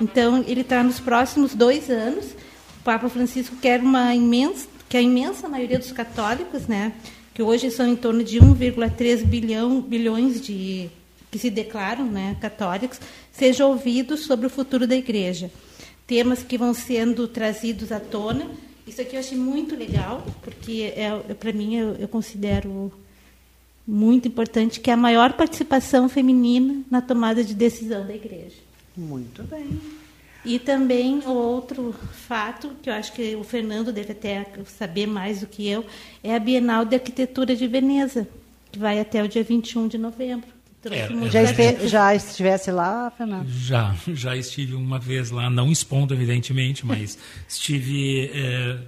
[0.01, 2.26] Então, ele está nos próximos dois anos.
[2.80, 6.92] O Papa Francisco quer uma imensa que a imensa maioria dos católicos, né,
[7.34, 10.89] que hoje são em torno de 1,3 bilhão bilhões de
[11.32, 13.00] que se declaram, né, católicos,
[13.32, 15.50] sejam ouvidos sobre o futuro da igreja.
[16.06, 18.52] Temas que vão sendo trazidos à tona.
[18.86, 22.92] Isso aqui eu achei muito legal, porque é, para mim eu, eu considero
[23.88, 28.58] muito importante que é a maior participação feminina na tomada de decisão da igreja.
[28.98, 30.01] Muito bem.
[30.44, 31.94] E também o outro
[32.28, 35.86] fato, que eu acho que o Fernando deve até saber mais do que eu,
[36.24, 38.28] é a Bienal de Arquitetura de Veneza,
[38.72, 40.50] que vai até o dia 21 de novembro.
[40.84, 43.48] É, já, este, já estivesse lá, Fernando?
[43.48, 48.80] Já, já estive uma vez lá, não expondo, evidentemente, mas estive é,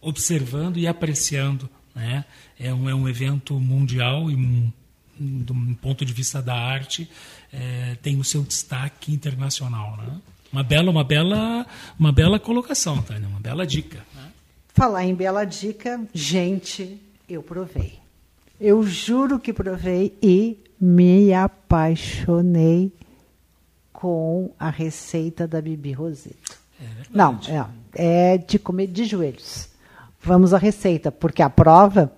[0.00, 1.68] observando e apreciando.
[1.92, 2.24] Né?
[2.56, 4.36] É, um, é um evento mundial e
[5.18, 7.08] do ponto de vista da arte,
[7.52, 9.96] é, tem o seu destaque internacional.
[9.96, 10.20] Né?
[10.54, 11.66] Uma bela, uma bela,
[11.98, 13.98] uma bela colocação, Tânia, uma bela dica.
[14.14, 14.30] Né?
[14.68, 17.98] Falar em bela dica, gente, eu provei.
[18.60, 22.92] Eu juro que provei e me apaixonei
[23.92, 26.56] com a receita da Bibi Rosito.
[26.80, 27.40] É Não,
[27.96, 29.68] é, é de comer de joelhos.
[30.20, 32.12] Vamos à receita, porque a prova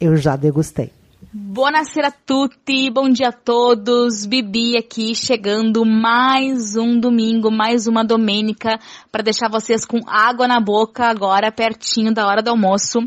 [0.00, 0.90] eu já degustei.
[1.30, 4.24] Buonasera a tutti, bom dia a todos.
[4.24, 8.80] Bibi aqui chegando mais um domingo, mais uma domênica
[9.12, 13.00] para deixar vocês com água na boca agora pertinho da hora do almoço.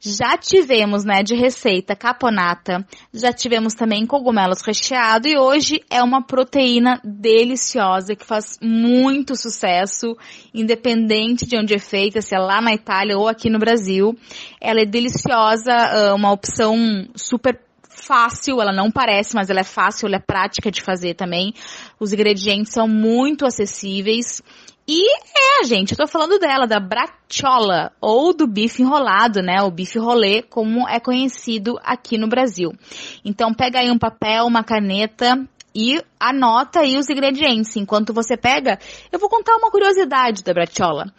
[0.00, 6.22] Já tivemos, né, de receita caponata, já tivemos também cogumelos recheado e hoje é uma
[6.22, 10.16] proteína deliciosa que faz muito sucesso,
[10.54, 14.16] independente de onde é feita, se é lá na Itália ou aqui no Brasil.
[14.60, 16.76] Ela é deliciosa, ah, uma opção
[17.14, 17.58] super
[18.06, 21.52] fácil, ela não parece, mas ela é fácil, ela é prática de fazer também.
[21.98, 24.42] Os ingredientes são muito acessíveis.
[24.88, 25.02] E
[25.34, 29.60] é, gente, eu tô falando dela, da bracciola, ou do bife enrolado, né?
[29.62, 32.72] O bife rolê, como é conhecido aqui no Brasil.
[33.24, 37.74] Então pega aí um papel, uma caneta e anota aí os ingredientes.
[37.74, 38.78] Enquanto você pega,
[39.10, 41.12] eu vou contar uma curiosidade da bracciola.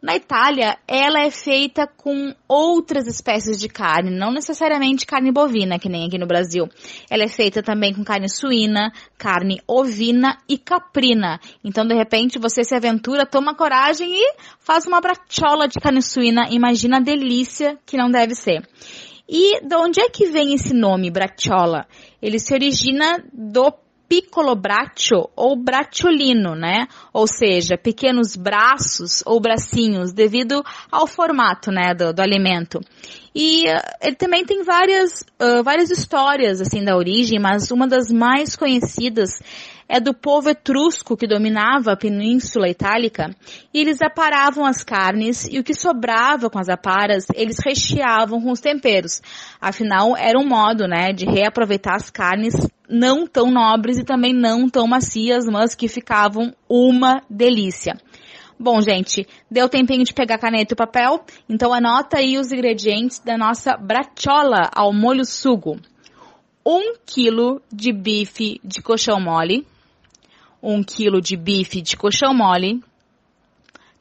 [0.00, 5.88] Na Itália, ela é feita com outras espécies de carne, não necessariamente carne bovina, que
[5.88, 6.68] nem aqui no Brasil.
[7.10, 11.40] Ela é feita também com carne suína, carne ovina e caprina.
[11.64, 16.48] Então, de repente, você se aventura, toma coragem e faz uma bracciola de carne suína.
[16.50, 18.68] Imagina a delícia que não deve ser.
[19.28, 21.86] E de onde é que vem esse nome, bracciola?
[22.22, 23.72] Ele se origina do
[24.08, 26.86] piccolo braccio ou bracciolino, né?
[27.12, 32.80] Ou seja, pequenos braços ou bracinhos, devido ao formato, né, do, do alimento.
[33.34, 38.10] E uh, ele também tem várias, uh, várias histórias, assim, da origem, mas uma das
[38.10, 39.42] mais conhecidas
[39.88, 43.34] é do povo etrusco que dominava a Península Itálica,
[43.72, 48.50] e eles aparavam as carnes e o que sobrava com as aparas, eles recheavam com
[48.50, 49.22] os temperos.
[49.60, 52.54] Afinal, era um modo, né, de reaproveitar as carnes
[52.88, 57.96] não tão nobres e também não tão macias, mas que ficavam uma delícia.
[58.58, 63.36] Bom, gente, deu tempinho de pegar caneta e papel, então anota aí os ingredientes da
[63.36, 65.78] nossa bracciola ao molho sugo.
[66.64, 69.66] 1 um quilo de bife de colchão mole,
[70.66, 72.82] 1 quilo de bife de colchão mole,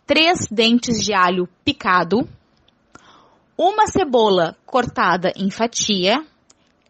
[0.07, 2.28] 3 dentes de alho picado,
[3.55, 6.26] uma cebola cortada em fatia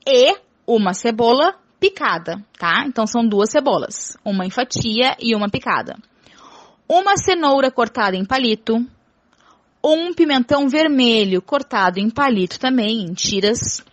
[0.07, 0.33] e
[0.65, 2.85] uma cebola picada, tá?
[2.87, 5.97] Então são duas cebolas, uma em fatia e uma picada.
[6.87, 8.77] Uma cenoura cortada em palito,
[9.83, 13.83] um pimentão vermelho cortado em palito também, em tiras,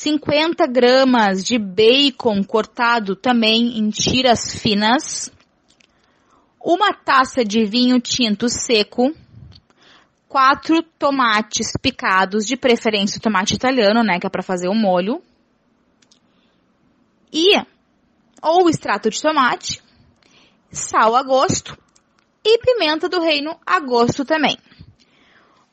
[0.00, 5.30] 50 gramas de bacon cortado também em tiras finas,
[6.58, 9.14] uma taça de vinho tinto seco,
[10.26, 15.20] quatro tomates picados, de preferência o tomate italiano, né, que é para fazer o molho,
[17.30, 17.62] e
[18.40, 19.82] ou extrato de tomate,
[20.72, 21.76] sal a gosto
[22.42, 24.56] e pimenta do reino a gosto também.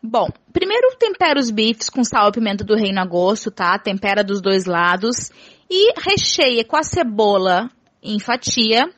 [0.01, 3.77] Bom, primeiro tempera os bifes com sal e pimenta do reino a gosto, tá?
[3.79, 5.31] Tempera dos dois lados
[5.69, 7.69] e recheia com a cebola
[8.01, 8.89] em fatia,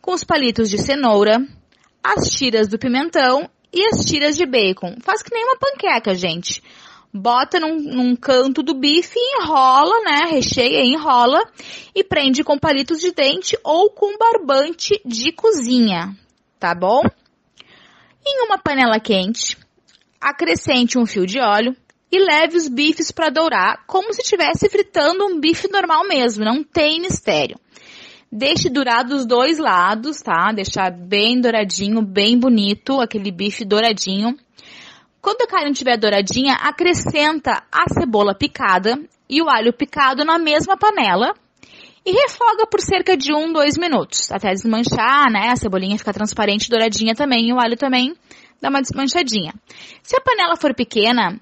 [0.00, 1.38] com os palitos de cenoura,
[2.04, 4.96] as tiras do pimentão e as tiras de bacon.
[5.02, 6.62] Faz que nem uma panqueca, gente.
[7.12, 10.26] Bota num, num canto do bife enrola, né?
[10.30, 11.40] Recheia, enrola
[11.94, 16.14] e prende com palitos de dente ou com barbante de cozinha,
[16.60, 17.00] tá bom?
[18.24, 19.56] Em uma panela quente,
[20.20, 21.76] acrescente um fio de óleo
[22.10, 26.62] e leve os bifes para dourar, como se estivesse fritando um bife normal mesmo, não
[26.62, 27.58] tem mistério.
[28.30, 30.52] Deixe durar dos dois lados, tá?
[30.52, 34.36] Deixar bem douradinho, bem bonito, aquele bife douradinho.
[35.20, 38.98] Quando a carne estiver douradinha, acrescenta a cebola picada
[39.28, 41.34] e o alho picado na mesma panela
[42.04, 45.48] e refoga por cerca de um, dois minutos, até desmanchar, né?
[45.50, 48.14] A cebolinha ficar transparente, douradinha também, e o alho também
[48.60, 49.52] dá uma desmanchadinha.
[50.02, 51.40] Se a panela for pequena,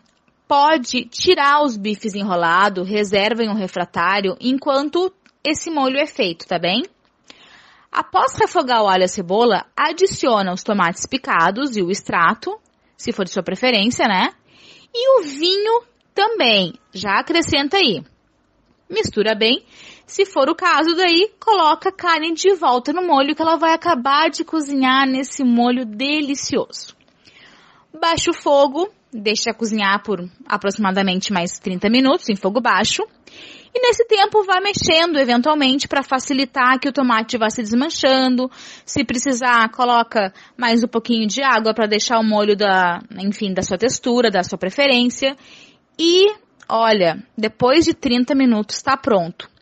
[0.49, 5.13] pode tirar os bifes enrolados, reserva em um refratário, enquanto
[5.43, 6.83] esse molho é feito, tá bem?
[7.91, 12.59] Após refogar o alho e a cebola, adiciona os tomates picados e o extrato,
[12.97, 14.33] se for de sua preferência, né?
[14.93, 15.83] E o vinho
[16.15, 18.03] também, já acrescenta aí.
[18.89, 19.65] Mistura bem.
[20.07, 23.73] Se for o caso, daí coloca a carne de volta no molho que ela vai
[23.73, 26.94] acabar de cozinhar nesse molho delicioso.
[27.99, 33.03] Baixa o fogo, deixa cozinhar por aproximadamente mais 30 minutos em fogo baixo.
[33.73, 38.51] E nesse tempo vai mexendo eventualmente para facilitar que o tomate vá se desmanchando.
[38.85, 43.63] Se precisar, coloca mais um pouquinho de água para deixar o molho da, enfim, da
[43.63, 45.37] sua textura, da sua preferência.
[45.99, 46.33] E
[46.69, 49.54] olha, depois de 30 minutos está pronto.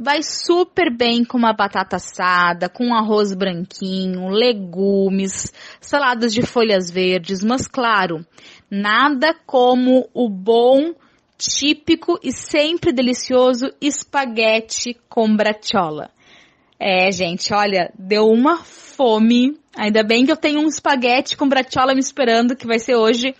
[0.00, 7.42] Vai super bem com uma batata assada, com arroz branquinho, legumes, saladas de folhas verdes,
[7.42, 8.24] mas claro,
[8.70, 10.94] nada como o bom
[11.36, 16.10] típico e sempre delicioso espaguete com bratiola.
[16.78, 19.58] É, gente, olha, deu uma fome.
[19.76, 23.34] Ainda bem que eu tenho um espaguete com bratiola me esperando, que vai ser hoje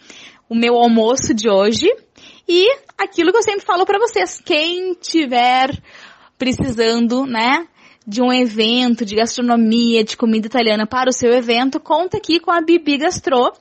[0.49, 1.87] o meu almoço de hoje.
[2.49, 5.71] E aquilo que eu sempre falo para vocês, quem tiver
[6.39, 7.67] precisando, né,
[8.07, 12.51] de um evento de gastronomia, de comida italiana para o seu evento, conta aqui com
[12.51, 13.53] a Bibi Gastro,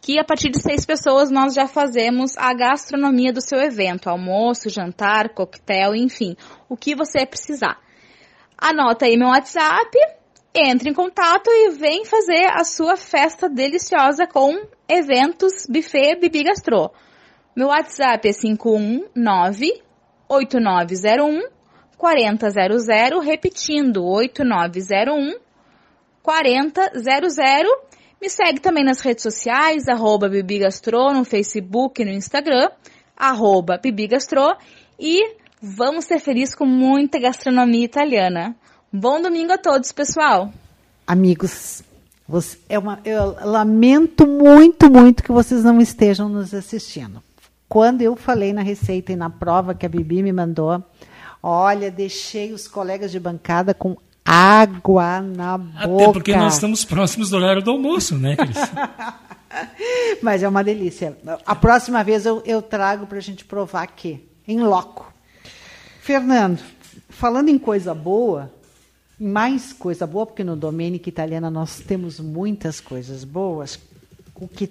[0.00, 4.68] que a partir de seis pessoas nós já fazemos a gastronomia do seu evento, almoço,
[4.68, 6.36] jantar, coquetel, enfim,
[6.68, 7.78] o que você precisar.
[8.58, 9.96] Anota aí meu WhatsApp,
[10.54, 14.54] entre em contato e vem fazer a sua festa deliciosa com
[14.86, 16.90] eventos buffet Bibi Gastro.
[17.56, 19.82] Meu WhatsApp é 519
[20.28, 21.53] 8901
[21.96, 25.38] 4000, repetindo 8901
[26.22, 32.70] 4000 me segue também nas redes sociais, arroba Bibigastro, no Facebook e no Instagram,
[33.14, 34.56] arroba Bibigastro.
[34.98, 38.56] E vamos ser felizes com muita gastronomia italiana.
[38.90, 40.50] Bom domingo a todos, pessoal!
[41.06, 41.82] Amigos,
[42.26, 47.22] você, é uma, eu lamento muito, muito que vocês não estejam nos assistindo.
[47.68, 50.82] Quando eu falei na receita e na prova que a Bibi me mandou,
[51.44, 56.04] olha, deixei os colegas de bancada com água na boca.
[56.04, 58.56] Até porque nós estamos próximos do horário do almoço, né, Cris?
[60.22, 61.18] Mas é uma delícia.
[61.44, 65.12] A próxima vez eu, eu trago para a gente provar aqui, em loco.
[66.00, 66.60] Fernando,
[67.10, 68.50] falando em coisa boa,
[69.20, 73.78] mais coisa boa, porque no Domênica Italiana nós temos muitas coisas boas.
[74.34, 74.70] O que,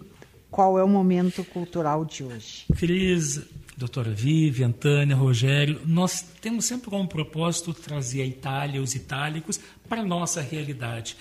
[0.50, 2.66] qual é o momento cultural de hoje?
[2.76, 3.42] Cris,
[3.78, 9.60] doutora Vivian, Tânia, Rogério, nós temos sempre como propósito trazer a Itália, os itálicos,
[9.90, 11.16] para a nossa realidade.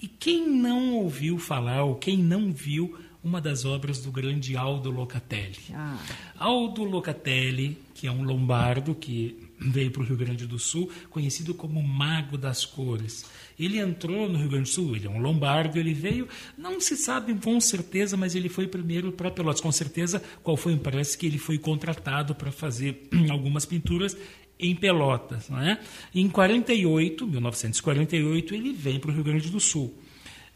[0.00, 4.90] E quem não ouviu falar, ou quem não viu uma das obras do grande Aldo
[4.90, 5.58] Locatelli?
[5.74, 5.98] Ah.
[6.38, 11.52] Aldo Locatelli, que é um lombardo que veio para o Rio Grande do Sul, conhecido
[11.52, 13.24] como Mago das Cores.
[13.58, 16.96] Ele entrou no Rio Grande do Sul, ele é um lombardo, ele veio, não se
[16.96, 19.60] sabe com certeza, mas ele foi primeiro para Pelotas.
[19.60, 20.76] Com certeza, qual foi?
[20.76, 24.16] Parece que ele foi contratado para fazer algumas pinturas
[24.58, 25.48] em Pelotas.
[25.48, 25.80] Não é?
[26.14, 29.94] Em 48, 1948, ele vem para o Rio Grande do Sul.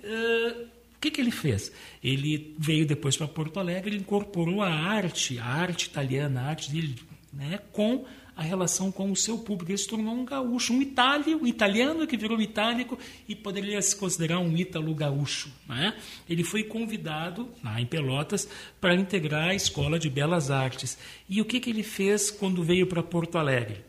[0.03, 0.63] Uh,
[0.97, 1.73] o que, que ele fez?
[2.03, 6.71] Ele veio depois para Porto Alegre, ele incorporou a arte, a arte italiana, a arte
[6.71, 6.95] dele,
[7.33, 8.05] né, com
[8.37, 9.70] a relação com o seu público.
[9.70, 13.95] Ele se tornou um gaúcho, um itálio, um italiano que virou itálico e poderia se
[13.95, 15.51] considerar um ítalo gaúcho.
[15.68, 15.95] Né?
[16.28, 18.49] Ele foi convidado, lá em Pelotas,
[18.80, 20.99] para integrar a Escola de Belas Artes.
[21.28, 23.85] E o que, que ele fez quando veio para Porto Alegre?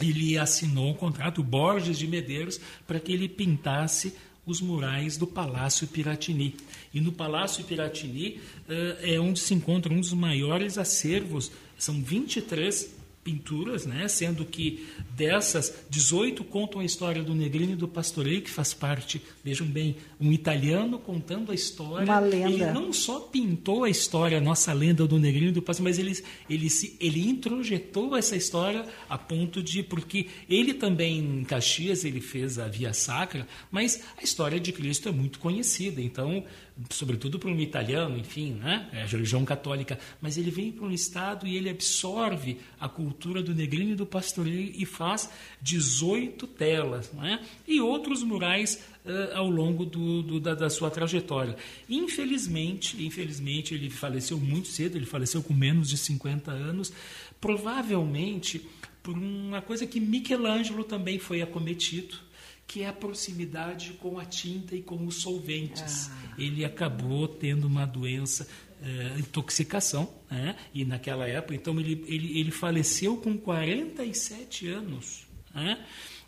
[0.00, 4.14] Ele assinou um contrato, Borges de Medeiros, para que ele pintasse
[4.46, 6.54] os murais do Palácio Piratini.
[6.94, 12.97] E no Palácio Piratini uh, é onde se encontra um dos maiores acervos, são 23
[13.28, 14.08] pinturas, né?
[14.08, 19.20] sendo que dessas, 18 contam a história do Negrino e do Pastoreio, que faz parte,
[19.44, 22.06] vejam bem, um italiano contando a história.
[22.06, 22.48] Uma lenda.
[22.48, 25.98] Ele não só pintou a história, a nossa lenda do Negrino e do Pastoreio, mas
[25.98, 32.04] ele, ele, se, ele introjetou essa história a ponto de, porque ele também em Caxias,
[32.04, 36.44] ele fez a Via Sacra, mas a história de Cristo é muito conhecida, então
[36.90, 38.88] sobretudo para um italiano, enfim, né?
[38.92, 43.42] é a religião católica, mas ele vem para um estado e ele absorve a cultura
[43.42, 45.28] do negrinho e do pastoreio e faz
[45.60, 47.40] 18 telas, né?
[47.66, 51.56] e outros murais uh, ao longo do, do, da, da, sua trajetória.
[51.88, 56.92] Infelizmente, infelizmente, ele faleceu muito cedo, ele faleceu com menos de 50 anos,
[57.40, 58.64] provavelmente
[59.02, 62.27] por uma coisa que Michelangelo também foi acometido,
[62.68, 66.10] que é a proximidade com a tinta e com os solventes.
[66.12, 66.34] Ah.
[66.38, 68.46] Ele acabou tendo uma doença,
[68.82, 70.54] é, intoxicação, né?
[70.74, 75.26] e naquela época, então ele, ele, ele faleceu com 47 anos.
[75.54, 75.82] Né?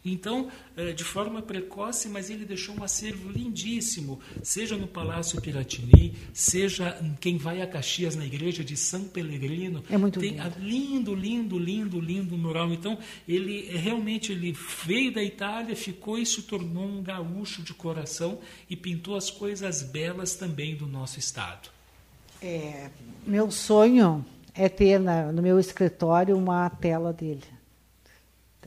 [0.05, 6.15] Então, eh, de forma precoce, mas ele deixou um acervo lindíssimo, seja no Palácio Piratini,
[6.33, 9.85] seja quem vai a Caxias, na igreja de São Pellegrino.
[9.91, 11.15] É muito tem lindo.
[11.15, 12.73] lindo, lindo, lindo, lindo mural.
[12.73, 12.99] Então,
[13.29, 18.39] ele eh, realmente ele veio da Itália, ficou e se tornou um gaúcho de coração
[18.71, 21.69] e pintou as coisas belas também do nosso estado.
[22.41, 22.89] É,
[23.27, 24.25] meu sonho
[24.55, 27.60] é ter na, no meu escritório uma tela dele.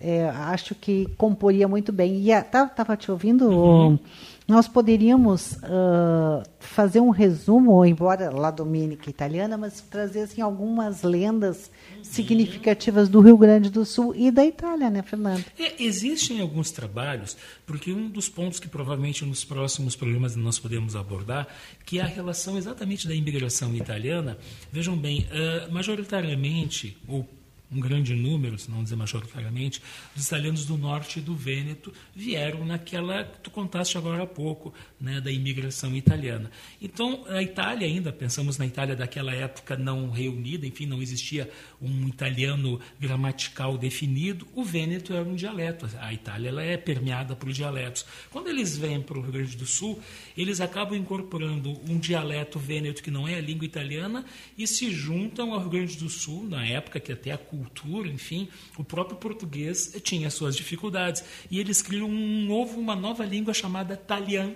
[0.05, 2.15] É, acho que comporia muito bem.
[2.15, 3.97] E estava te ouvindo, uhum.
[4.45, 11.71] nós poderíamos uh, fazer um resumo, embora lá Dominica italiana, mas trazer assim, algumas lendas
[11.95, 12.03] uhum.
[12.03, 15.45] significativas do Rio Grande do Sul e da Itália, né, Fernando?
[15.57, 20.97] É, existem alguns trabalhos, porque um dos pontos que provavelmente nos próximos programas nós podemos
[20.97, 21.47] abordar,
[21.85, 24.37] que é a relação exatamente da imigração italiana.
[24.69, 27.25] Vejam bem, uh, majoritariamente, ou
[27.73, 29.81] um grande número, se não dizer majoritariamente,
[30.15, 35.19] dos italianos do norte do Vêneto vieram naquela que tu contaste agora há pouco, né,
[35.19, 36.51] da imigração italiana.
[36.81, 41.49] Então, a Itália ainda, pensamos na Itália daquela época não reunida, enfim, não existia
[41.83, 45.87] um italiano gramatical definido, o Vêneto era um dialeto.
[45.99, 48.05] A Itália ela é permeada por dialetos.
[48.31, 49.99] Quando eles vêm para o Rio Grande do Sul,
[50.37, 54.25] eles acabam incorporando um dialeto vêneto que não é a língua italiana
[54.57, 58.47] e se juntam ao Rio Grande do Sul, na época que até a cultura, enfim,
[58.77, 61.23] o próprio português tinha suas dificuldades.
[61.51, 64.55] E eles criam um novo, uma nova língua chamada talian,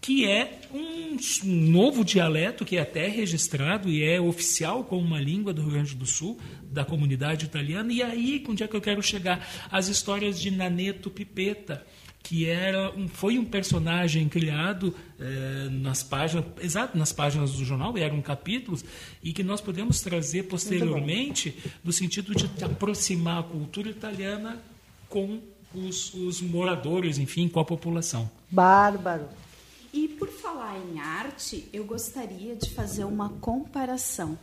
[0.00, 5.52] que é um novo dialeto que é até registrado e é oficial como uma língua
[5.52, 7.92] do Rio Grande do Sul, da comunidade italiana.
[7.92, 9.46] E aí, onde é que eu quero chegar?
[9.70, 11.84] As histórias de Naneto Pipeta,
[12.22, 17.96] que era um, foi um personagem criado eh, nas páginas, exato, nas páginas do jornal,
[17.98, 18.84] eram capítulos,
[19.22, 24.62] e que nós podemos trazer posteriormente no sentido de aproximar a cultura italiana
[25.08, 25.40] com
[25.74, 28.30] os, os moradores, enfim, com a população.
[28.50, 29.26] Bárbaro.
[29.92, 34.38] E por falar em arte, eu gostaria de fazer uma comparação.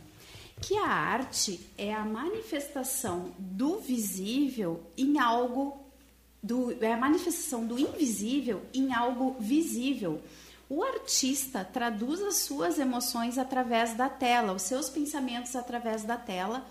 [0.60, 5.80] Que a arte é a manifestação do visível em algo
[6.42, 10.22] do, é a manifestação do invisível em algo visível.
[10.68, 16.64] O artista traduz as suas emoções através da tela, os seus pensamentos através da tela,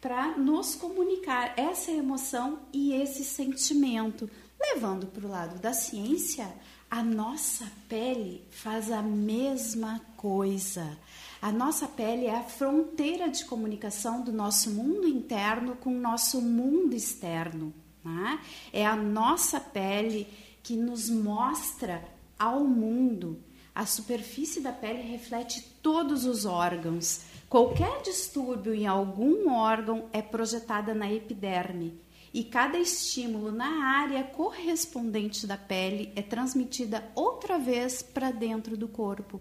[0.00, 4.28] para nos comunicar essa emoção e esse sentimento.
[4.60, 6.52] Levando para o lado da ciência,
[6.94, 10.96] a nossa pele faz a mesma coisa.
[11.42, 16.40] A nossa pele é a fronteira de comunicação do nosso mundo interno com o nosso
[16.40, 17.74] mundo externo.
[18.04, 18.38] Né?
[18.72, 20.28] É a nossa pele
[20.62, 22.00] que nos mostra
[22.38, 23.42] ao mundo.
[23.74, 27.22] A superfície da pele reflete todos os órgãos.
[27.48, 32.03] Qualquer distúrbio em algum órgão é projetada na epiderme
[32.34, 38.88] e cada estímulo na área correspondente da pele é transmitida outra vez para dentro do
[38.88, 39.40] corpo.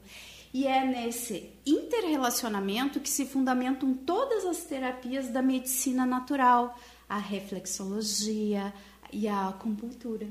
[0.54, 6.78] E é nesse interrelacionamento que se fundamentam todas as terapias da medicina natural,
[7.10, 8.72] a reflexologia
[9.12, 10.28] e a acupuntura.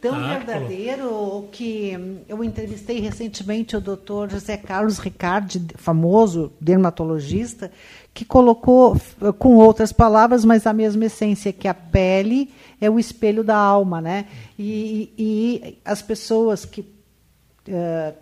[0.00, 7.70] Tão ah, verdadeiro que eu entrevistei recentemente o doutor José Carlos Ricardi, famoso dermatologista,
[8.12, 8.96] que colocou
[9.38, 14.00] com outras palavras, mas a mesma essência, que a pele é o espelho da alma,
[14.00, 14.26] né?
[14.58, 18.14] E, e as pessoas que uh,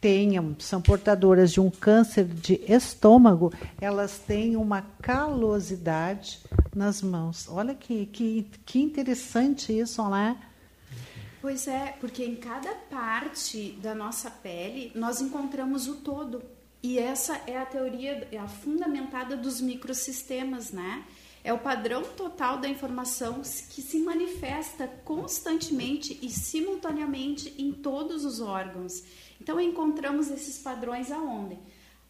[0.00, 6.40] tenham, são portadoras de um câncer de estômago, elas têm uma calosidade
[6.74, 7.48] nas mãos.
[7.50, 10.36] Olha que, que, que interessante isso, né?
[11.40, 16.42] Pois é, porque em cada parte da nossa pele nós encontramos o todo.
[16.82, 21.04] E essa é a teoria é a fundamentada dos microsistemas, né?
[21.42, 28.40] É o padrão total da informação que se manifesta constantemente e simultaneamente em todos os
[28.40, 29.04] órgãos.
[29.40, 31.56] Então encontramos esses padrões aonde?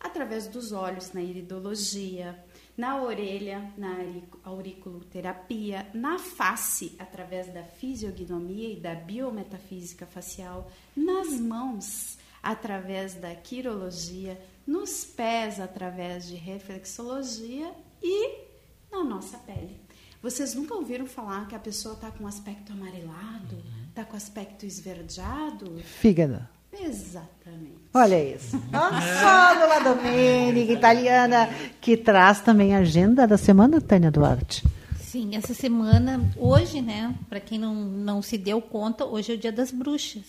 [0.01, 2.43] Através dos olhos, na iridologia,
[2.77, 3.97] na orelha, na
[4.45, 14.41] auriculoterapia, na face, através da fisiognomia e da biometafísica facial, nas mãos, através da quirologia,
[14.67, 17.73] nos pés, através de reflexologia
[18.03, 18.47] e
[18.91, 19.81] na nossa pele.
[20.23, 25.79] Vocês nunca ouviram falar que a pessoa está com aspecto amarelado, está com aspecto esverdeado?
[25.79, 26.56] Fígado.
[26.81, 27.77] Exatamente.
[27.95, 28.61] Olha isso.
[28.73, 31.49] A Sódola Domênica, italiana,
[31.81, 34.65] que traz também a agenda da semana, Tânia Duarte.
[35.01, 39.39] Sim, essa semana, hoje, né, para quem não, não se deu conta, hoje é o
[39.39, 40.25] dia das bruxas.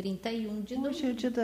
[0.00, 1.40] 31 de Hoje é o dia do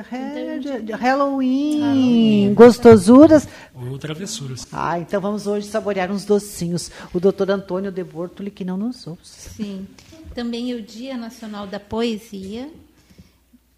[0.61, 1.81] de, de Halloween.
[1.81, 2.55] Halloween.
[2.55, 3.47] Gostosuras.
[3.75, 4.67] Ou travessuras.
[4.73, 6.91] Ah, então vamos hoje saborear uns docinhos.
[7.13, 9.21] O doutor Antônio de Bortoli, que não nos ouve.
[9.25, 9.87] Sim.
[10.35, 12.71] Também é o Dia Nacional da Poesia,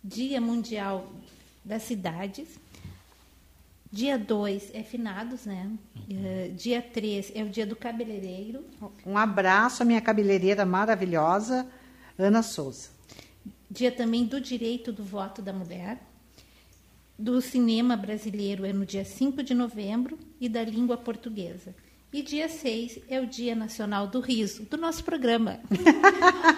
[0.03, 1.11] Dia Mundial
[1.65, 2.49] das Cidades.
[3.91, 5.71] Dia 2 é finados, né?
[5.97, 8.65] Uh, dia 3 é o dia do cabeleireiro.
[9.05, 11.67] Um abraço à minha cabeleireira maravilhosa,
[12.19, 12.91] Ana Souza.
[13.71, 15.99] Dia também do direito do voto da mulher.
[17.19, 21.75] do cinema brasileiro é no dia 5 de novembro e da língua portuguesa.
[22.11, 25.61] E dia 6 é o Dia Nacional do Riso, do nosso programa.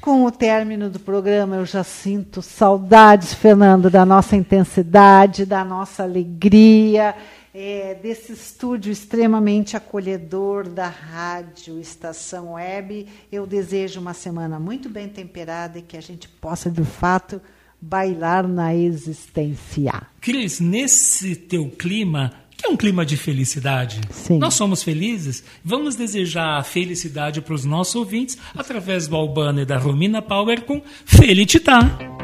[0.00, 6.02] Com o término do programa, eu já sinto saudades, Fernando, da nossa intensidade, da nossa
[6.02, 7.14] alegria,
[7.54, 13.06] é, desse estúdio extremamente acolhedor da rádio Estação Web.
[13.30, 17.40] Eu desejo uma semana muito bem temperada e que a gente possa, de fato,
[17.80, 20.02] bailar na existência.
[20.20, 24.38] Cris, nesse teu clima, que é um clima de felicidade, Sim.
[24.38, 29.64] nós somos felizes, vamos desejar a felicidade para os nossos ouvintes através do Albano e
[29.64, 30.82] da Romina Power com.
[31.04, 32.23] Felicità